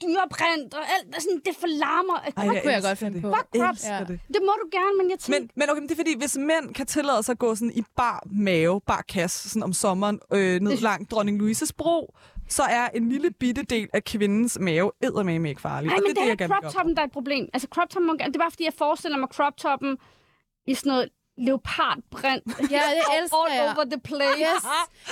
[0.02, 1.24] dyreprint og alt.
[1.24, 2.14] Sådan, det forlarmer.
[2.20, 3.22] Ej, Fuck, kunne jeg godt finde det.
[3.22, 3.30] på.
[3.36, 3.84] Fuck Jeg crops.
[3.86, 4.00] Ja.
[4.00, 4.20] det.
[4.28, 5.40] det må du gerne, men jeg tænker...
[5.40, 7.72] Men, men okay, men det er fordi, hvis mænd kan tillade sig at gå sådan
[7.76, 12.16] i bar mave, bar kasse, sådan om sommeren, øh, ned langt Dronning Louises bro,
[12.50, 15.88] så er en lille bitte del af kvindens mave eddermame ikke farlig.
[15.88, 16.72] Nej, og men det, det, er det jeg er gerne vil crop gøre.
[16.72, 17.50] toppen, der er et problem.
[17.54, 19.98] Altså crop toppen, må, gerne- det er bare fordi, jeg forestiller mig crop toppen
[20.68, 22.44] i sådan noget leopardbrint.
[22.72, 23.74] Ja, det elsker all jeg.
[23.78, 24.40] over the place.
[24.40, 24.64] Yes.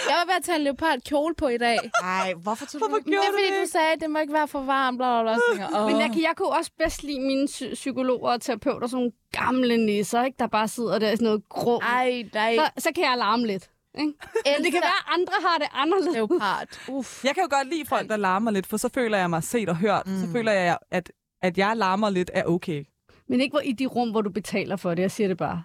[0.09, 1.78] Jeg var ved at tage en leopard kjole på i dag.
[2.01, 3.65] Nej, hvorfor tog du Hvorfor ikke Det gjorde er du fordi, det?
[3.67, 5.38] du sagde, at det må ikke være for varmt, bla bla bla.
[5.51, 8.88] Tænker jeg, Men jeg, kan, jeg kunne også bedst lide mine psy- psykologer og terapeuter,
[8.88, 10.36] sådan nogle gamle nisser, ikke?
[10.39, 11.80] der bare sidder der i sådan noget grå.
[11.80, 12.55] Ej, nej.
[12.55, 13.70] Så, så kan jeg larme lidt.
[13.99, 14.13] Ikke?
[14.45, 16.13] Men det kan være, at andre har det anderledes.
[16.15, 16.67] Leopard.
[16.88, 17.24] Uff.
[17.26, 19.70] Jeg kan jo godt lide folk, der larmer lidt, for så føler jeg mig set
[19.70, 20.07] og hørt.
[20.07, 20.20] Mm.
[20.22, 21.11] Så føler jeg, at,
[21.41, 22.84] at jeg larmer lidt er okay.
[23.30, 25.01] Men ikke hvor i de rum, hvor du betaler for det.
[25.01, 25.63] Jeg siger det bare.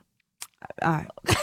[0.82, 1.04] Ej.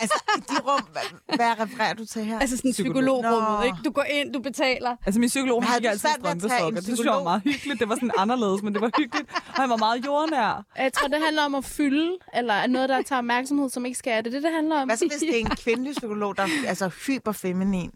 [0.00, 2.38] Altså, de rum, hvad, hvad refererer du til her?
[2.38, 2.94] Altså sådan Psykolog.
[2.94, 3.62] psykologrummet, Nå.
[3.62, 3.76] ikke?
[3.84, 4.96] Du går ind, du betaler.
[5.06, 6.70] Altså min psykolog, gik du altid strømpesokker.
[6.70, 7.24] Det synes jeg var psykolog?
[7.24, 7.80] meget hyggeligt.
[7.80, 9.28] Det var sådan anderledes, men det var hyggeligt.
[9.48, 10.64] Og han var meget jordnær.
[10.78, 13.98] Jeg tror, det handler om at fylde, eller er noget, der tager opmærksomhed, som ikke
[13.98, 14.12] skal.
[14.12, 14.88] Er det det, det handler om?
[14.88, 17.90] Hvad så, hvis det er en kvindelig psykolog, der er altså hyperfeminin?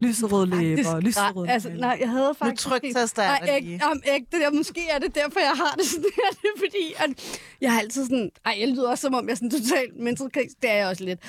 [0.00, 1.80] Lyserøde læber, lyserøde altså, læber.
[1.80, 2.68] nej, jeg havde Nu faktisk...
[2.68, 3.80] trygtester Nej, jeg dig lige.
[3.84, 6.30] om ægte, og måske er det derfor, jeg har det sådan her.
[6.42, 8.30] Det er fordi, at jeg har altid sådan...
[8.46, 10.56] Ej, jeg lyder også, som om jeg er sådan totalt mental case.
[10.62, 11.20] Det er jeg også lidt.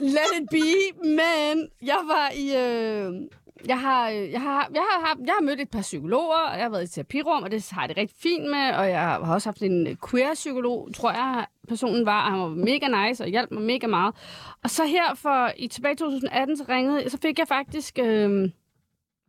[0.00, 2.56] Let it be, men jeg var i...
[2.56, 3.12] Øh,
[3.62, 6.64] Øh, jeg har, jeg, har, jeg, har, jeg har mødt et par psykologer, og jeg
[6.64, 9.18] har været i terapirum, og det har jeg det rigtig fint med, og jeg har
[9.18, 13.28] også haft en øh, queer-psykolog, tror jeg, personen var, og han var mega nice og
[13.28, 14.14] hjalp mig mega meget.
[14.64, 18.50] Og så her for i tilbage i 2018, så ringede, så fik jeg faktisk øh,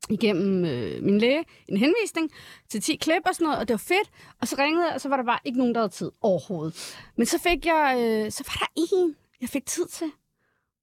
[0.09, 2.31] igennem øh, min læge en henvisning
[2.69, 4.09] til 10 klip og sådan noget, og det var fedt.
[4.41, 6.95] Og så ringede jeg, og så var der bare ikke nogen, der havde tid overhovedet.
[7.17, 10.11] Men så fik jeg, øh, så var der en, jeg fik tid til.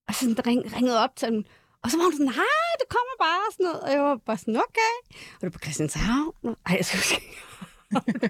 [0.08, 1.44] Og så ring, ringede op til dem,
[1.86, 3.80] og så var hun sådan, hej, du kommer bare, og sådan noget.
[3.84, 4.94] Og jeg var bare sådan, okay.
[5.34, 6.34] Og det var på Christianshavn.
[6.66, 7.18] Ej, jeg skal huske.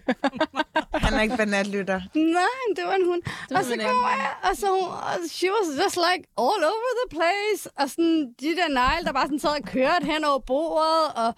[1.04, 2.00] Han er ikke banatlytter.
[2.38, 3.22] Nej, det var en hund.
[3.50, 6.92] var Og så kommer jeg, og så hun, og she was just like all over
[7.00, 7.62] the place.
[7.80, 11.34] Og sådan de der negle, der bare sådan sad og kørte hen over bordet, og,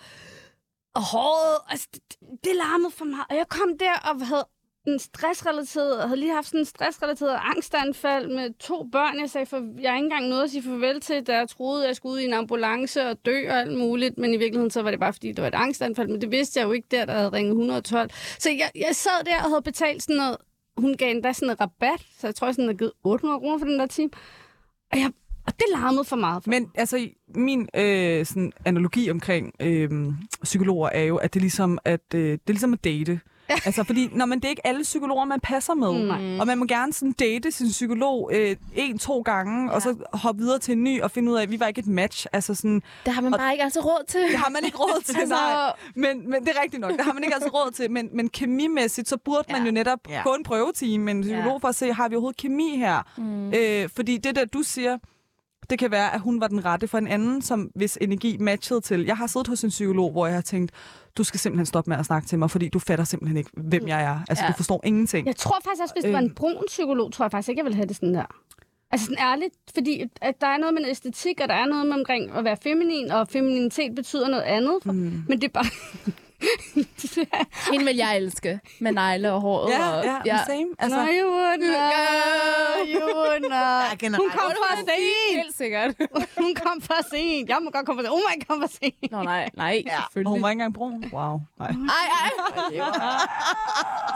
[0.95, 1.57] og håret.
[1.69, 2.03] Altså, det,
[2.45, 3.23] det larmede for mig.
[3.31, 4.47] Og jeg kom der og havde
[4.93, 9.21] en stressrelateret, havde lige haft sådan en stressrelateret angstanfald med to børn.
[9.21, 11.87] Jeg sagde, for, jeg har ikke engang noget at sige farvel til, da jeg troede,
[11.87, 14.19] jeg skulle ud i en ambulance og dø og alt muligt.
[14.19, 16.09] Men i virkeligheden, så var det bare, fordi det var et angstanfald.
[16.09, 18.11] Men det vidste jeg jo ikke der, der havde ringet 112.
[18.39, 20.37] Så jeg, jeg sad der og havde betalt sådan noget.
[20.77, 23.59] Hun gav endda sådan en rabat, så jeg tror, jeg sådan havde givet 800 kroner
[23.59, 24.11] for den der time.
[24.93, 25.13] Og, jeg,
[25.47, 26.45] og det larmede for meget.
[26.45, 29.91] For Men altså, min øh, sådan, analogi omkring øh,
[30.43, 33.21] psykologer er jo, at det er ligesom at, øh, det er ligesom at date.
[33.67, 35.93] altså, fordi når man, det er ikke alle psykologer, man passer med.
[36.07, 36.39] Nej.
[36.41, 39.71] Og man må gerne sådan date sin psykolog øh, en-to gange, ja.
[39.75, 41.79] og så hoppe videre til en ny og finde ud af, at vi var ikke
[41.79, 42.27] et match.
[42.33, 44.21] Altså sådan, Det har man bare ikke altså råd til.
[44.21, 45.73] det har man ikke råd til, Altså- nej.
[45.95, 47.91] Men, men det er rigtigt nok, det har man ikke altså råd til.
[47.91, 49.67] Men, men kemimæssigt, så burde man Ja.
[49.67, 50.23] jo netop Ja.
[50.23, 53.03] få en prøvetime med en psykolog for at se, har vi overhovedet kemi her?
[53.17, 53.53] Mm.
[53.55, 54.99] Øh, fordi det der, du siger,
[55.71, 58.81] det kan være, at hun var den rette for en anden, som hvis energi matchede
[58.81, 59.05] til.
[59.05, 60.73] Jeg har siddet hos en psykolog, hvor jeg har tænkt,
[61.17, 63.89] du skal simpelthen stoppe med at snakke til mig, fordi du fatter simpelthen ikke, hvem
[63.89, 64.21] jeg er.
[64.29, 64.49] Altså, Ja.
[64.51, 65.27] du forstår ingenting.
[65.27, 66.25] Jeg tror faktisk også, hvis det var Øh.
[66.25, 68.25] en brun psykolog, tror jeg faktisk ikke, jeg ville have det sådan der.
[68.91, 71.87] Altså sådan ærligt, fordi at der er noget med en æstetik, og der er noget
[71.87, 74.75] med omkring at være feminin, og femininitet betyder noget andet.
[74.83, 75.25] For, mm.
[75.29, 75.67] Men det er bare...
[77.73, 78.61] Hende vil jeg elske.
[78.81, 79.71] Med negle og håret.
[79.71, 80.39] Ja, og, ja, ja.
[80.47, 80.67] same.
[80.79, 82.89] Altså, Altså, no, you would not.
[82.95, 83.85] You would not.
[83.91, 84.23] Ja, generelt.
[84.23, 84.91] Hun kom for sent.
[85.37, 85.95] Helt sikkert.
[86.45, 87.49] Hun kom for sent.
[87.49, 88.15] Jeg må godt komme for sent.
[88.17, 89.11] Hun må ikke komme for sent.
[89.13, 89.97] Nå nej, nej, Ja.
[89.97, 90.31] og selvfølgelig.
[90.31, 91.05] hun var ikke engang brun.
[91.13, 91.35] Wow.
[91.59, 91.69] Nej.
[91.99, 92.31] Ej, ej.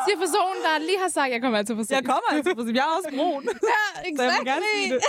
[0.04, 1.90] Siger personen, der lige har sagt, at jeg kommer altid for sent.
[1.90, 3.42] Jeg kommer altså, for jeg er også brun.
[3.44, 3.80] Ja,
[4.16, 5.00] Så jeg vil gerne sige det.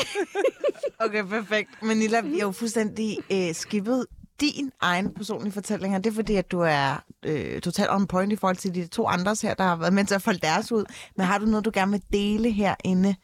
[0.99, 1.69] Okay, perfekt.
[1.81, 4.05] Men Nilla, vi har jo fuldstændig øh, skippet
[4.51, 8.33] din egen personlige fortælling, og det er fordi, at du er øh, totalt on point
[8.33, 10.71] i forhold til de to andres her, der har været med til at folde deres
[10.71, 10.85] ud.
[11.17, 13.15] Men har du noget, du gerne vil dele herinde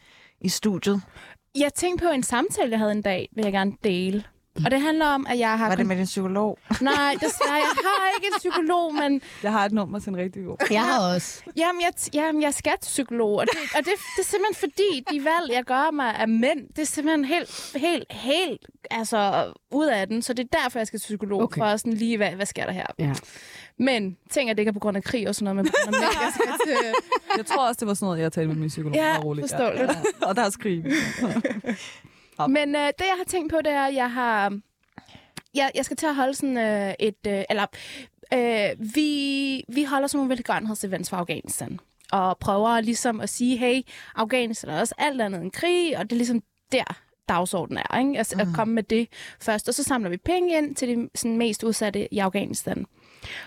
[0.41, 1.01] i studiet?
[1.55, 4.24] Jeg tænkte på en samtale, jeg havde en dag, vil jeg gerne dele.
[4.66, 5.68] Og det handler om, at jeg har...
[5.68, 6.60] Var det med din psykolog?
[6.82, 9.22] Nej, desværre, jeg har ikke en psykolog, men...
[9.43, 10.57] Jeg har et nummer til en rigtig god.
[10.72, 11.41] Jeg har også.
[11.57, 15.05] Jamen, jeg, jamen, jeg skal til psykolog, og, det, og det, det er simpelthen fordi,
[15.12, 19.88] de valg, jeg gør mig af mænd, det er simpelthen helt, helt, helt altså, ud
[19.88, 20.22] af den.
[20.22, 21.62] Så det er derfor, jeg skal til psykolog, okay.
[21.62, 22.86] for sådan lige, hvad, hvad sker der her?
[22.99, 23.14] Ja.
[23.78, 25.72] Men tænker, at det ikke er på grund af krig og sådan noget, men på
[25.84, 26.93] grund af mænd, jeg skal til...
[27.38, 28.95] Jeg tror også, det var sådan noget, jeg talte med min psykolog.
[28.95, 29.49] Ja, roligt.
[29.49, 29.91] forståeligt.
[30.22, 30.28] Ja.
[30.28, 30.86] Og der er skrig.
[32.48, 34.60] Men øh, det, jeg har tænkt på, det er, at jeg har...
[35.54, 37.28] Jeg, jeg skal til at holde sådan øh, et...
[37.28, 37.66] Øh, eller,
[38.34, 41.80] øh, vi, vi holder sådan nogle velgørenhedsevents for Afghanistan.
[42.12, 43.82] Og prøver ligesom at sige, hey,
[44.16, 48.18] Afghanistan er også alt andet end krig, og det er ligesom der, dagsordenen er, ikke?
[48.18, 48.42] Altså, mm.
[48.42, 49.08] at komme med det
[49.42, 49.68] først.
[49.68, 52.86] Og så samler vi penge ind til de sådan, mest udsatte i Afghanistan.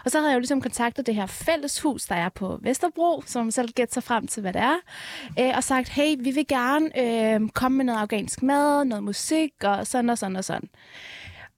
[0.04, 3.50] Og så havde jeg jo ligesom kontaktet det her fælleshus, der er på Vesterbro, som
[3.50, 4.76] selv gætter sig frem til, hvad det er,
[5.40, 9.52] øh, og sagt, hey, vi vil gerne øh, komme med noget afghansk mad, noget musik,
[9.64, 10.68] og sådan og sådan og sådan.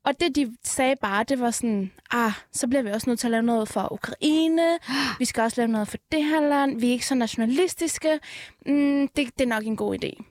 [0.04, 3.26] Og det, de sagde bare, det var sådan, ah, så bliver vi også nødt til
[3.26, 4.78] at lave noget for Ukraine.
[5.18, 6.80] Vi skal også lave noget for det her land.
[6.80, 8.20] Vi er ikke så nationalistiske.
[8.66, 10.24] Mm, det, det er nok en god idé.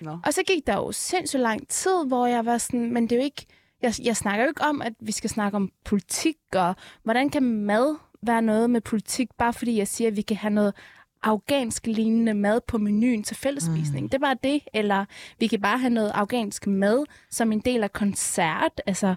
[0.00, 0.18] Nå.
[0.24, 3.16] Og så gik der jo sindssygt lang tid, hvor jeg var sådan, men det er
[3.16, 3.46] jo ikke,
[3.82, 7.42] jeg, jeg snakker jo ikke om, at vi skal snakke om politik, og hvordan kan
[7.42, 10.74] mad være noget med politik, bare fordi jeg siger, at vi kan have noget
[11.22, 14.02] afghansk lignende mad på menuen til fællesspisning.
[14.02, 14.08] Mm.
[14.08, 14.62] Det var det.
[14.74, 15.04] Eller
[15.38, 18.80] vi kan bare have noget afghansk mad som en del af koncert.
[18.86, 19.14] Altså,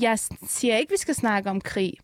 [0.00, 1.94] jeg siger ikke, at vi skal snakke om krig.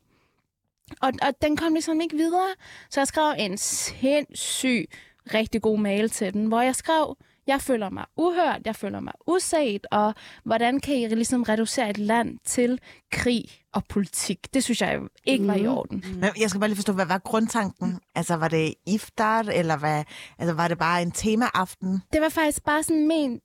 [1.01, 2.51] Og, og den kom ligesom ikke videre.
[2.91, 4.87] Så jeg skrev en sindssyg,
[5.35, 9.13] rigtig god mail til den, hvor jeg skrev, jeg føler mig uhørt, jeg føler mig
[9.27, 10.15] uset, og
[10.45, 12.81] hvordan kan I ligesom reducere et land til
[13.13, 14.55] krig og politik?
[14.55, 16.05] Det synes jeg ikke var i orden.
[16.15, 18.01] Men jeg skal bare lige forstå, hvad var grundtanken?
[18.15, 20.05] Altså, var det iftar, eller hvad?
[20.39, 22.03] Altså, var det bare en temaaften?
[22.13, 23.43] Det var faktisk bare sådan ment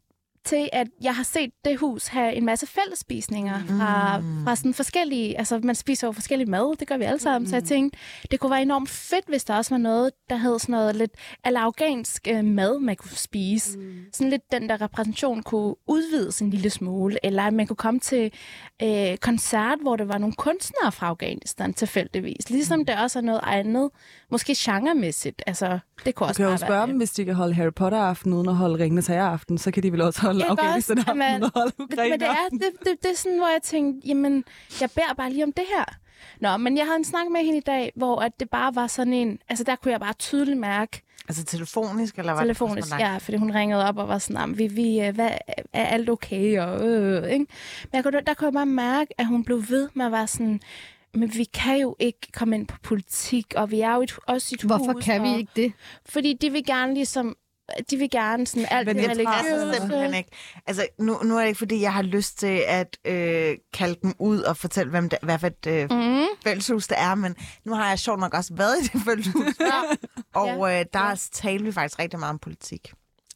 [0.47, 4.43] til, at jeg har set det hus have en masse fællesspisninger fra, Mm.
[4.43, 5.37] fra sådan forskellige...
[5.37, 7.45] Altså, man spiser jo forskellige mad, det gør vi alle sammen.
[7.45, 7.49] Mm.
[7.49, 7.99] Så jeg tænkte,
[8.31, 11.11] det kunne være enormt fedt, hvis der også var noget, der hed sådan noget lidt
[11.45, 13.77] eller afghansk øh, mad, man kunne spise.
[13.77, 13.93] Mm.
[14.13, 17.17] Sådan lidt den der repræsentation kunne udvides en lille smule.
[17.25, 18.31] Eller at man kunne komme til
[18.83, 22.49] øh, koncert, hvor der var nogle kunstnere fra Afghanistan tilfældigvis.
[22.49, 22.85] Ligesom mm.
[22.85, 23.89] der også er noget andet,
[24.31, 25.43] måske genremæssigt.
[25.47, 28.33] Altså, det kunne Du også kan jo spørge dem, hvis de kan holde Harry Potter-aften
[28.33, 31.21] uden at holde Ringenes Herre-aften, så kan de vel også holde Jeg kan også, Afghanistan-aften
[31.21, 32.09] jamen, holde Ukraine.
[32.09, 34.43] Men det er, det, det, det er sådan, hvor jeg tænkte, jamen,
[34.81, 35.85] jeg beder bare lige om det her.
[36.39, 38.87] Nå, men jeg havde en snak med hende i dag, hvor at det bare var
[38.87, 39.39] sådan en...
[39.49, 42.43] Altså, der kunne jeg bare tydeligt mærke, Altså telefonisk, eller hvad?
[42.43, 45.29] telefonisk, ja, fordi hun ringede op og var sådan, "Jamen, vi, vi, øh, hvad,
[45.73, 46.59] er alt okay?
[46.59, 47.45] Og, øh, ikke?
[47.83, 50.27] Men jeg kunne, der kunne jeg bare mærke, at hun blev ved med at være
[50.27, 50.59] sådan,
[51.13, 54.49] men vi kan jo ikke komme ind på politik, og vi er jo et, også
[54.55, 55.05] et Hvorfor hus.
[55.05, 55.73] kan vi ikke det?
[56.05, 57.35] Fordi de vil gerne ligesom,
[57.89, 60.29] de vil gerne sådan alt Men det jeg tror Altså, simpelthen ikke.
[60.67, 64.13] Altså, nu, nu er det ikke, fordi jeg har lyst til at øh, kalde dem
[64.19, 66.25] ud og fortælle, hvem det, hvad for et øh, Mm.
[66.43, 69.55] fælleshus det er, men nu har jeg sjovt nok også været i det fælleshus.
[70.33, 71.15] og øh, der ja.
[71.31, 72.93] talte vi faktisk rigtig meget om politik.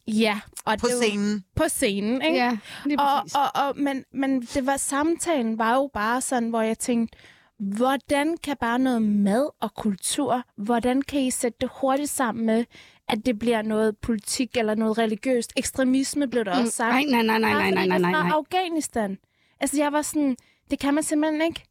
[0.08, 1.44] Ja, og På det scenen.
[1.56, 2.38] På scenen, ikke?
[2.38, 3.36] Ja, lige og, præcis.
[3.36, 7.18] og, og, men, men det var, samtalen var jo bare sådan, hvor jeg tænkte,
[7.60, 12.66] hvordan kan bare noget mad og kultur, hvordan kan I sætte det hurtigt sammen med,
[13.12, 15.53] at det bliver noget politik eller noget religiøst?
[15.55, 16.91] Ekstremisme blev der også sagt.
[16.93, 18.36] Nej, nej, nej, nej, nej, nej, nej, er nej, fra.
[18.38, 19.18] Afghanistan.
[19.59, 20.38] Altså, jeg var sådan,
[20.72, 21.64] det kan man simpelthen ikke.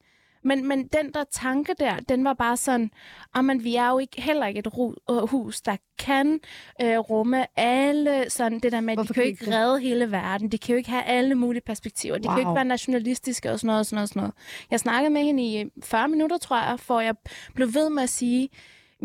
[0.45, 2.91] Men, men den der tanke der, den var bare sådan,
[3.35, 6.41] at man, vi er jo ikke, heller ikke et ru- øh, hus, der kan
[6.83, 9.55] øh, rumme alle, sådan det der med, Hvorfor de kan jo ikke det?
[9.55, 12.49] redde hele verden, de kan jo ikke have alle mulige perspektiver, de kan jo ikke
[12.49, 12.55] Wow.
[12.55, 14.35] være nationalistiske og sådan noget, og sådan noget, og sådan noget.
[14.71, 17.15] Jeg snakkede med hende i 40 minutter, tror jeg, for jeg
[17.55, 18.51] blev ved med at sige, "Men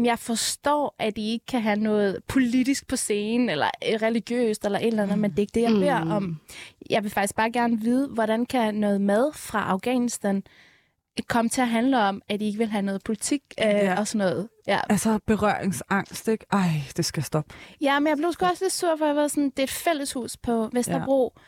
[0.03, 4.79] jeg forstår, at I ikke kan have noget politisk på scenen, eller øh, religiøst, eller
[4.79, 6.11] et eller andet, men det er ikke det, jeg beder Mm.
[6.11, 6.39] om.
[6.89, 10.43] Jeg vil faktisk bare gerne vide, hvordan kan noget mad fra Afghanistan
[11.27, 13.99] komme til at handle om, at I ikke vil have noget politik øh, Ja.
[13.99, 14.47] og sådan noget.
[14.67, 14.79] Ja.
[14.89, 16.45] Altså berøringsangst, ikke?
[16.51, 17.53] Ej, det skal stoppe.
[17.81, 19.69] ja, men jeg blev sgu også lidt sur, for jeg var sådan, det er et
[19.69, 21.33] fælleshus på Vesterbro.
[21.37, 21.41] Ja.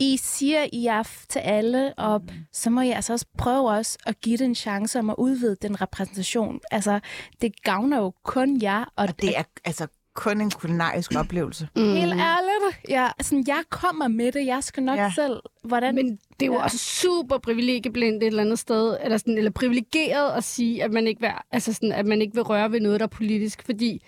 [0.00, 2.22] I siger, I er f- til alle, og
[2.52, 5.56] så må I altså også prøve også at give det en chance om at udvide
[5.62, 6.60] den repræsentation.
[6.70, 7.00] Altså,
[7.40, 11.68] det gavner jo kun jer, og, Og det er altså kun en kulinarisk oplevelse.
[11.76, 11.82] Mm.
[11.92, 12.80] Helt ærligt.
[12.88, 14.46] Ja, sådan, jeg kommer med det.
[14.46, 15.12] Jeg skal nok ja.
[15.14, 15.40] selv.
[15.64, 15.94] Hvordan?
[15.94, 16.06] Men
[16.40, 16.62] det er jo Ja.
[16.62, 21.06] også super privilegieblindt et eller andet sted, eller, sådan, eller privilegeret at sige, at man,
[21.06, 24.02] ikke vil, altså sådan, at man ikke vil røre ved noget, der er politisk, fordi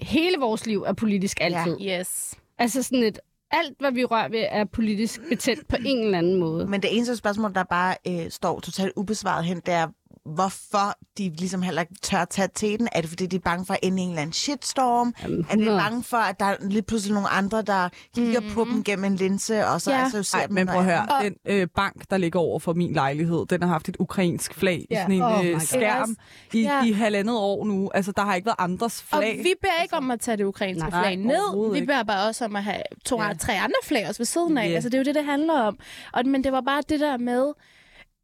[0.00, 1.76] hele vores liv er politisk altid.
[1.76, 2.00] Ja.
[2.00, 2.34] Yes.
[2.58, 3.18] Altså sådan et,
[3.50, 6.66] alt, hvad vi rører ved, er politisk betændt på en eller anden måde.
[6.66, 9.88] Men det eneste spørgsmål, der bare øh, står totalt ubesvaret hen, det er,
[10.34, 12.88] hvorfor de ligesom heller ikke tør tage til den?
[12.92, 15.14] Er det, fordi de er bange for at ende i en eller anden shitstorm?
[15.22, 15.78] Jamen, er de 100.
[15.78, 18.54] bange for, at der er lige pludselig nogle andre, der kigger mm-hmm.
[18.54, 20.02] på dem gennem en linse, og så Ja.
[20.02, 22.72] altså, ser Ej, dem men prøv at høre, den øh, bank, der ligger over for
[22.72, 24.96] min lejlighed, den har haft et ukrainsk flag Ja.
[24.96, 26.16] i sådan en Oh øh, skærm
[26.52, 26.84] i, Ja.
[26.84, 27.90] i halvandet år nu.
[27.94, 29.38] Altså, der har ikke været andres Og flag.
[29.38, 31.36] vi beder ikke om at tage det ukrainske Nej, flag ned.
[31.40, 31.86] overhovedet Vi ikke.
[31.86, 33.32] beder bare også om at have to, Ja.
[33.34, 34.68] tre andre flag også ved siden af.
[34.68, 34.74] Ja.
[34.74, 35.78] Altså, det er jo det, det handler om.
[36.12, 37.52] Og, men det var bare det der med,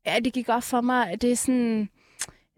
[0.05, 1.89] at det gik op for mig, at det er sådan...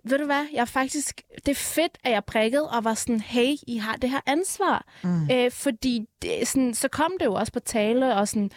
[0.07, 1.23] Ved du hvad, jeg faktisk...
[1.37, 4.87] Det er fedt, at jeg prikkede og var sådan, hey, I har det her ansvar.
[5.03, 5.31] Mm.
[5.33, 8.51] Øh, fordi det, sådan, så kom det jo også på tale og sådan,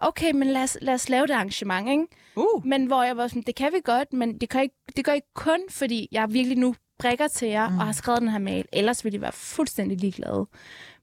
[0.00, 2.06] okay, men lad os, lad os lave det arrangement, ikke?
[2.36, 5.04] Uh, Men hvor jeg var sådan, det kan vi godt, men det kan ikke, det
[5.04, 7.78] gør ikke kun, fordi jeg virkelig nu brækker til jer mm.
[7.78, 8.64] og har skrevet den her mail.
[8.72, 10.46] Ellers ville de være fuldstændig ligeglade.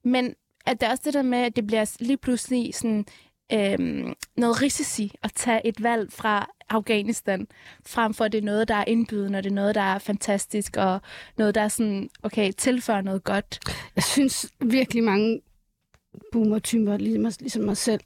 [0.04, 0.34] Men
[0.66, 3.06] at det er også det der med, at det bliver lige pludselig sådan,
[3.54, 7.48] øhm, noget risici at tage et valg fra Afghanistan,
[7.86, 10.00] frem for at det er noget, der er indbydende, og det er noget, der er
[10.00, 11.02] fantastisk, og
[11.38, 13.60] noget, der er sådan, okay, tilfører noget godt.
[13.96, 15.42] Jeg synes virkelig mange
[16.32, 18.02] boomer-typer, ligesom, mig- ligesom mig selv,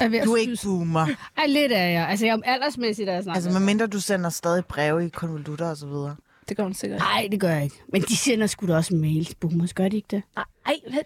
[0.00, 1.06] er ved Du er ikke synes- boomer.
[1.38, 2.08] Ej, lidt er jeg.
[2.08, 3.36] Altså, jeg er aldersmæssigt, der er snart.
[3.36, 6.16] Altså, medmindre du sender stadig breve i konvolutter og så videre.
[6.48, 6.98] Det går hun sikkert.
[7.00, 7.76] Nej, det gør jeg ikke.
[7.92, 9.74] Men de sender sgu da også mails, boomers.
[9.74, 10.22] Gør de ikke det?
[10.36, 10.44] Nej,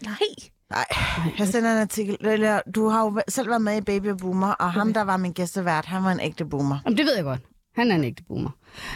[0.03, 0.85] nej, nej.
[1.39, 2.17] Jeg sender en artikel.
[2.21, 5.33] Eller, Du har jo selv været med i Baby Boomer, og ham, der var min
[5.33, 6.79] gæstevært, han var en ægte boomer.
[6.85, 7.41] Jamen, det ved jeg godt.
[7.77, 8.51] Han er en ægte boomer.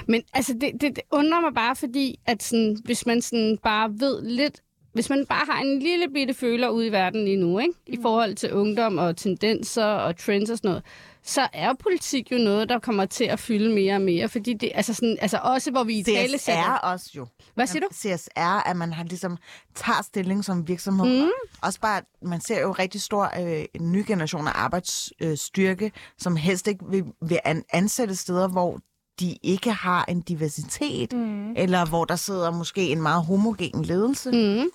[0.09, 3.91] Men altså, det, det, det undrer mig bare, fordi at sådan, hvis man sådan bare
[3.91, 4.61] ved lidt...
[4.93, 7.73] Hvis man bare har en lille bitte føler ude i verden lige nu, ikke?
[7.87, 10.83] i forhold til ungdom og tendenser og trends og sådan noget,
[11.29, 14.29] så er politik jo noget, der kommer til at fylde mere og mere.
[14.29, 17.27] Fordi det, altså, sådan, altså også, hvor vi i tale CSR også jo.
[17.55, 17.89] Hvad siger du?
[17.95, 19.37] CSR, at man har ligesom
[19.75, 21.25] tager stilling som virksomhed.
[21.25, 21.31] Mm.
[21.63, 25.91] Også bare, at man ser jo rigtig stor øh, en ny generation af arbejdsstyrke, øh,
[26.19, 28.81] som helst ikke vil, vil an, ansætte steder, hvor
[29.21, 31.53] de ikke har en diversitet, mm.
[31.57, 34.31] eller hvor der sidder måske en meget homogen ledelse.
[34.31, 34.71] Mm.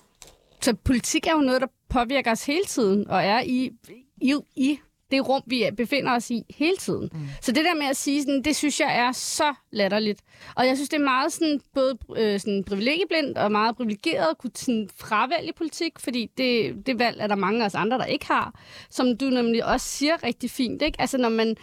[0.60, 3.70] Så politik er jo noget, der påvirker os hele tiden, og er i,
[4.20, 4.78] i, i
[5.14, 7.10] det rum, vi befinder os i hele tiden.
[7.12, 7.18] Mm.
[7.40, 10.20] Så det der med at sige, sådan, det synes jeg er så latterligt.
[10.56, 14.38] Og jeg synes, det er meget sådan, både øh, sådan privilegieblindt og meget privilegeret at
[14.38, 18.04] kunne sådan, fravælge politik, fordi det, det valg er der mange af os andre, der
[18.04, 18.60] ikke har.
[18.90, 20.82] Som du nemlig også siger rigtig fint.
[20.82, 21.00] Ikke?
[21.00, 21.56] Altså når man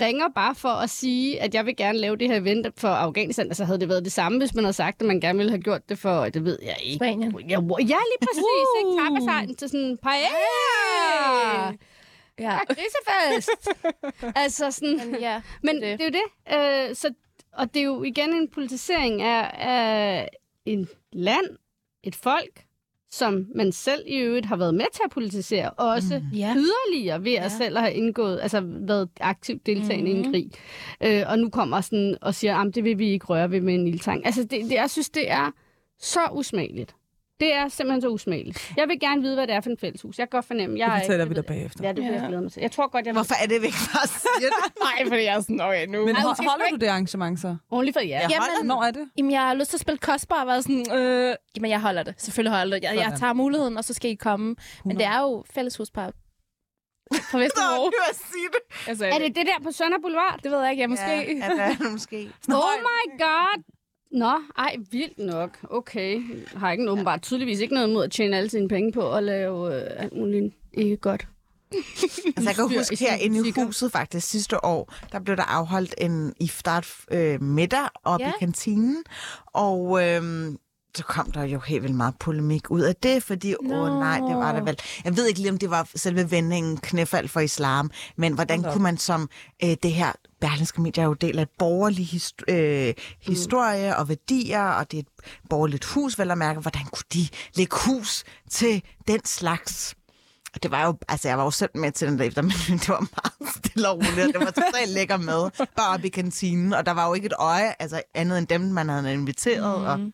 [0.00, 3.46] ringer bare for at sige, at jeg vil gerne lave det her event for Afghanistan,
[3.46, 5.62] altså havde det været det samme, hvis man havde sagt, at man gerne ville have
[5.62, 6.96] gjort det for, det ved jeg ikke.
[6.96, 7.40] Spanien.
[7.48, 8.66] Ja, lige præcis.
[8.80, 9.02] Ikke?
[9.02, 11.76] Tappesejlen til sådan paella.
[12.38, 12.58] Ja.
[12.68, 13.50] Grisefest.
[14.44, 15.10] altså sådan...
[15.10, 15.82] Men ja, Men det.
[15.82, 16.88] det, er jo det.
[16.90, 17.14] Øh, så,
[17.52, 20.28] og det er jo igen en politisering af, af
[20.64, 21.46] en land,
[22.04, 22.64] et folk,
[23.10, 26.36] som man selv i øvrigt har været med til at politisere, også mm.
[26.38, 26.54] Ja.
[26.56, 27.48] yderligere ved at Ja.
[27.48, 30.16] selv have indgået, altså været aktivt deltagende mm.
[30.16, 30.32] i en Mhm.
[30.32, 30.50] krig.
[31.00, 33.74] Øh, og nu kommer sådan og siger, at det vil vi ikke røre ved med
[33.74, 34.26] en ildtang.
[34.26, 35.50] Altså, det, det, jeg synes, det er
[35.98, 36.94] så usmageligt.
[37.42, 38.72] Det er simpelthen så usmageligt.
[38.76, 40.18] Jeg vil gerne vide, hvad det er for en fælleshus.
[40.18, 41.84] Jeg kan godt fornemme, jeg det er fortæller vi dig bagefter.
[41.84, 42.26] Ja, det vil jeg Ja.
[42.28, 42.60] glæde mig til.
[42.60, 43.12] Jeg tror godt, jeg.
[43.14, 44.00] Hvorfor er det væk fra?
[44.86, 46.04] Nej, fordi jeg er sådan, okay, nu.
[46.06, 47.56] Men Ej, holder du det arrangement så?
[47.70, 48.06] Only for ja.
[48.06, 49.08] Jeg holder Jamen, Hvornår er det?
[49.18, 52.02] Jamen, jeg har lyst til at spille kostbar og været sådan, øh, jamen, jeg holder
[52.02, 52.14] det.
[52.18, 53.00] Selvfølgelig holder jeg det.
[53.00, 54.56] Jeg, jeg tager muligheden, og så skal I komme.
[54.84, 56.16] Men det er jo fælleshuspar på
[57.36, 57.90] Nå, Vesterbro.
[58.14, 58.88] sige det.
[58.88, 60.40] altså, Er det det der på Sønder Boulevard?
[60.42, 61.06] Det ved jeg ikke, jeg måske.
[61.06, 62.16] Ja, ja, det er det måske.
[62.48, 63.62] Oh my god!
[64.12, 65.58] Nå, ej, vildt nok.
[65.70, 66.20] Okay.
[66.54, 69.76] Har ikke åbenbart tydeligvis ikke noget mod at tjene alle sine penge på at lave
[69.76, 71.26] øh, alt muligt ikke godt.
[72.36, 75.94] Altså, jeg kan huske her inde i huset faktisk sidste år, der blev der afholdt
[75.98, 78.28] en iftar øh, middag op Ja.
[78.28, 79.04] i kantinen,
[79.46, 80.56] og øhm,
[80.96, 83.98] så kom der jo helt vildt meget polemik ud af det, fordi, åh Nå.
[83.98, 84.78] nej, det var der vel.
[85.04, 88.72] Jeg ved ikke lige, om det var selve vendingen knæfald for islam, men hvordan op.
[88.72, 89.28] kunne man som
[89.64, 94.64] øh, det her, Berlingske Media er jo del af borgerlig hist- øh, historie og værdier,
[94.64, 98.82] og det er et borgerligt hus, vel at mærke, hvordan kunne de lægge hus til
[99.08, 99.94] den slags?
[100.54, 102.52] Og det var jo, altså jeg var jo selv med til den der efter, men
[102.78, 106.10] det var meget stille og roligt, og det var totalt lækker mad, bare oppe i
[106.10, 109.80] kantinen, og der var jo ikke et øje, altså andet end dem, man havde inviteret,
[109.80, 109.84] mm.
[109.86, 110.12] og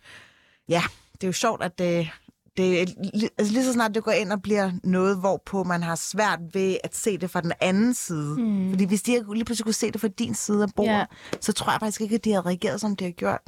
[0.69, 2.09] ja, det er jo sjovt, at det,
[2.57, 5.95] det li- altså lige så snart det går ind og bliver noget, hvorpå man har
[5.95, 8.37] svært ved at se det fra den anden side.
[8.41, 8.71] Mm.
[8.71, 11.05] Fordi hvis de lige pludselig kunne se det fra din side af bordet, Ja.
[11.41, 13.41] så tror jeg faktisk ikke, at de har reageret, som de har gjort.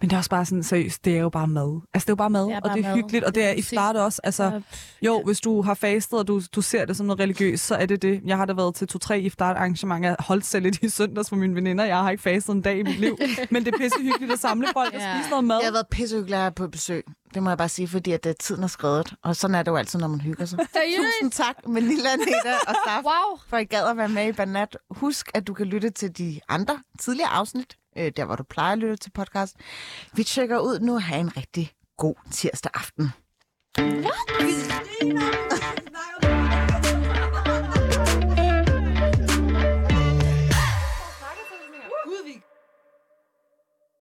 [0.00, 1.80] Men det er også bare sådan, seriøst, det er jo bare mad.
[1.94, 2.96] Altså, det er jo bare mad, Det er og bare det er mad.
[2.96, 4.20] hyggeligt, og det er i start også.
[4.24, 4.60] Altså, Ja,
[5.02, 7.86] jo, hvis du har fastet, og du, du ser det som noget religiøst, så er
[7.86, 8.20] det det.
[8.24, 10.08] Jeg har da været til to-tre iftar-arrangementer.
[10.08, 11.84] Jeg holdt selv lidt i søndags for mine veninder.
[11.84, 13.18] Jeg har ikke fastet en dag i mit liv.
[13.50, 15.16] Men det er pisse hyggeligt at samle folk og Ja.
[15.18, 15.56] spise noget mad.
[15.60, 17.04] Jeg har været pissehyggelig at have på besøg.
[17.34, 19.14] Det må jeg bare sige, fordi at, uh, tiden er skrevet.
[19.24, 20.58] Og sådan er det jo altid, når man hygger sig.
[20.96, 23.38] Tusind tak, Manila, Neda og Saf, Wow.
[23.48, 24.76] for at I gad at være med i Banat.
[24.90, 28.72] Husk, at du kan lytte til de andre tidligere afsnit øh, der hvor du plejer
[28.72, 29.56] at lytte til podcast.
[30.14, 30.98] Vi tjekker ud nu.
[30.98, 33.12] Ha' en rigtig god tirsdag aften.
[33.78, 34.85] Ja.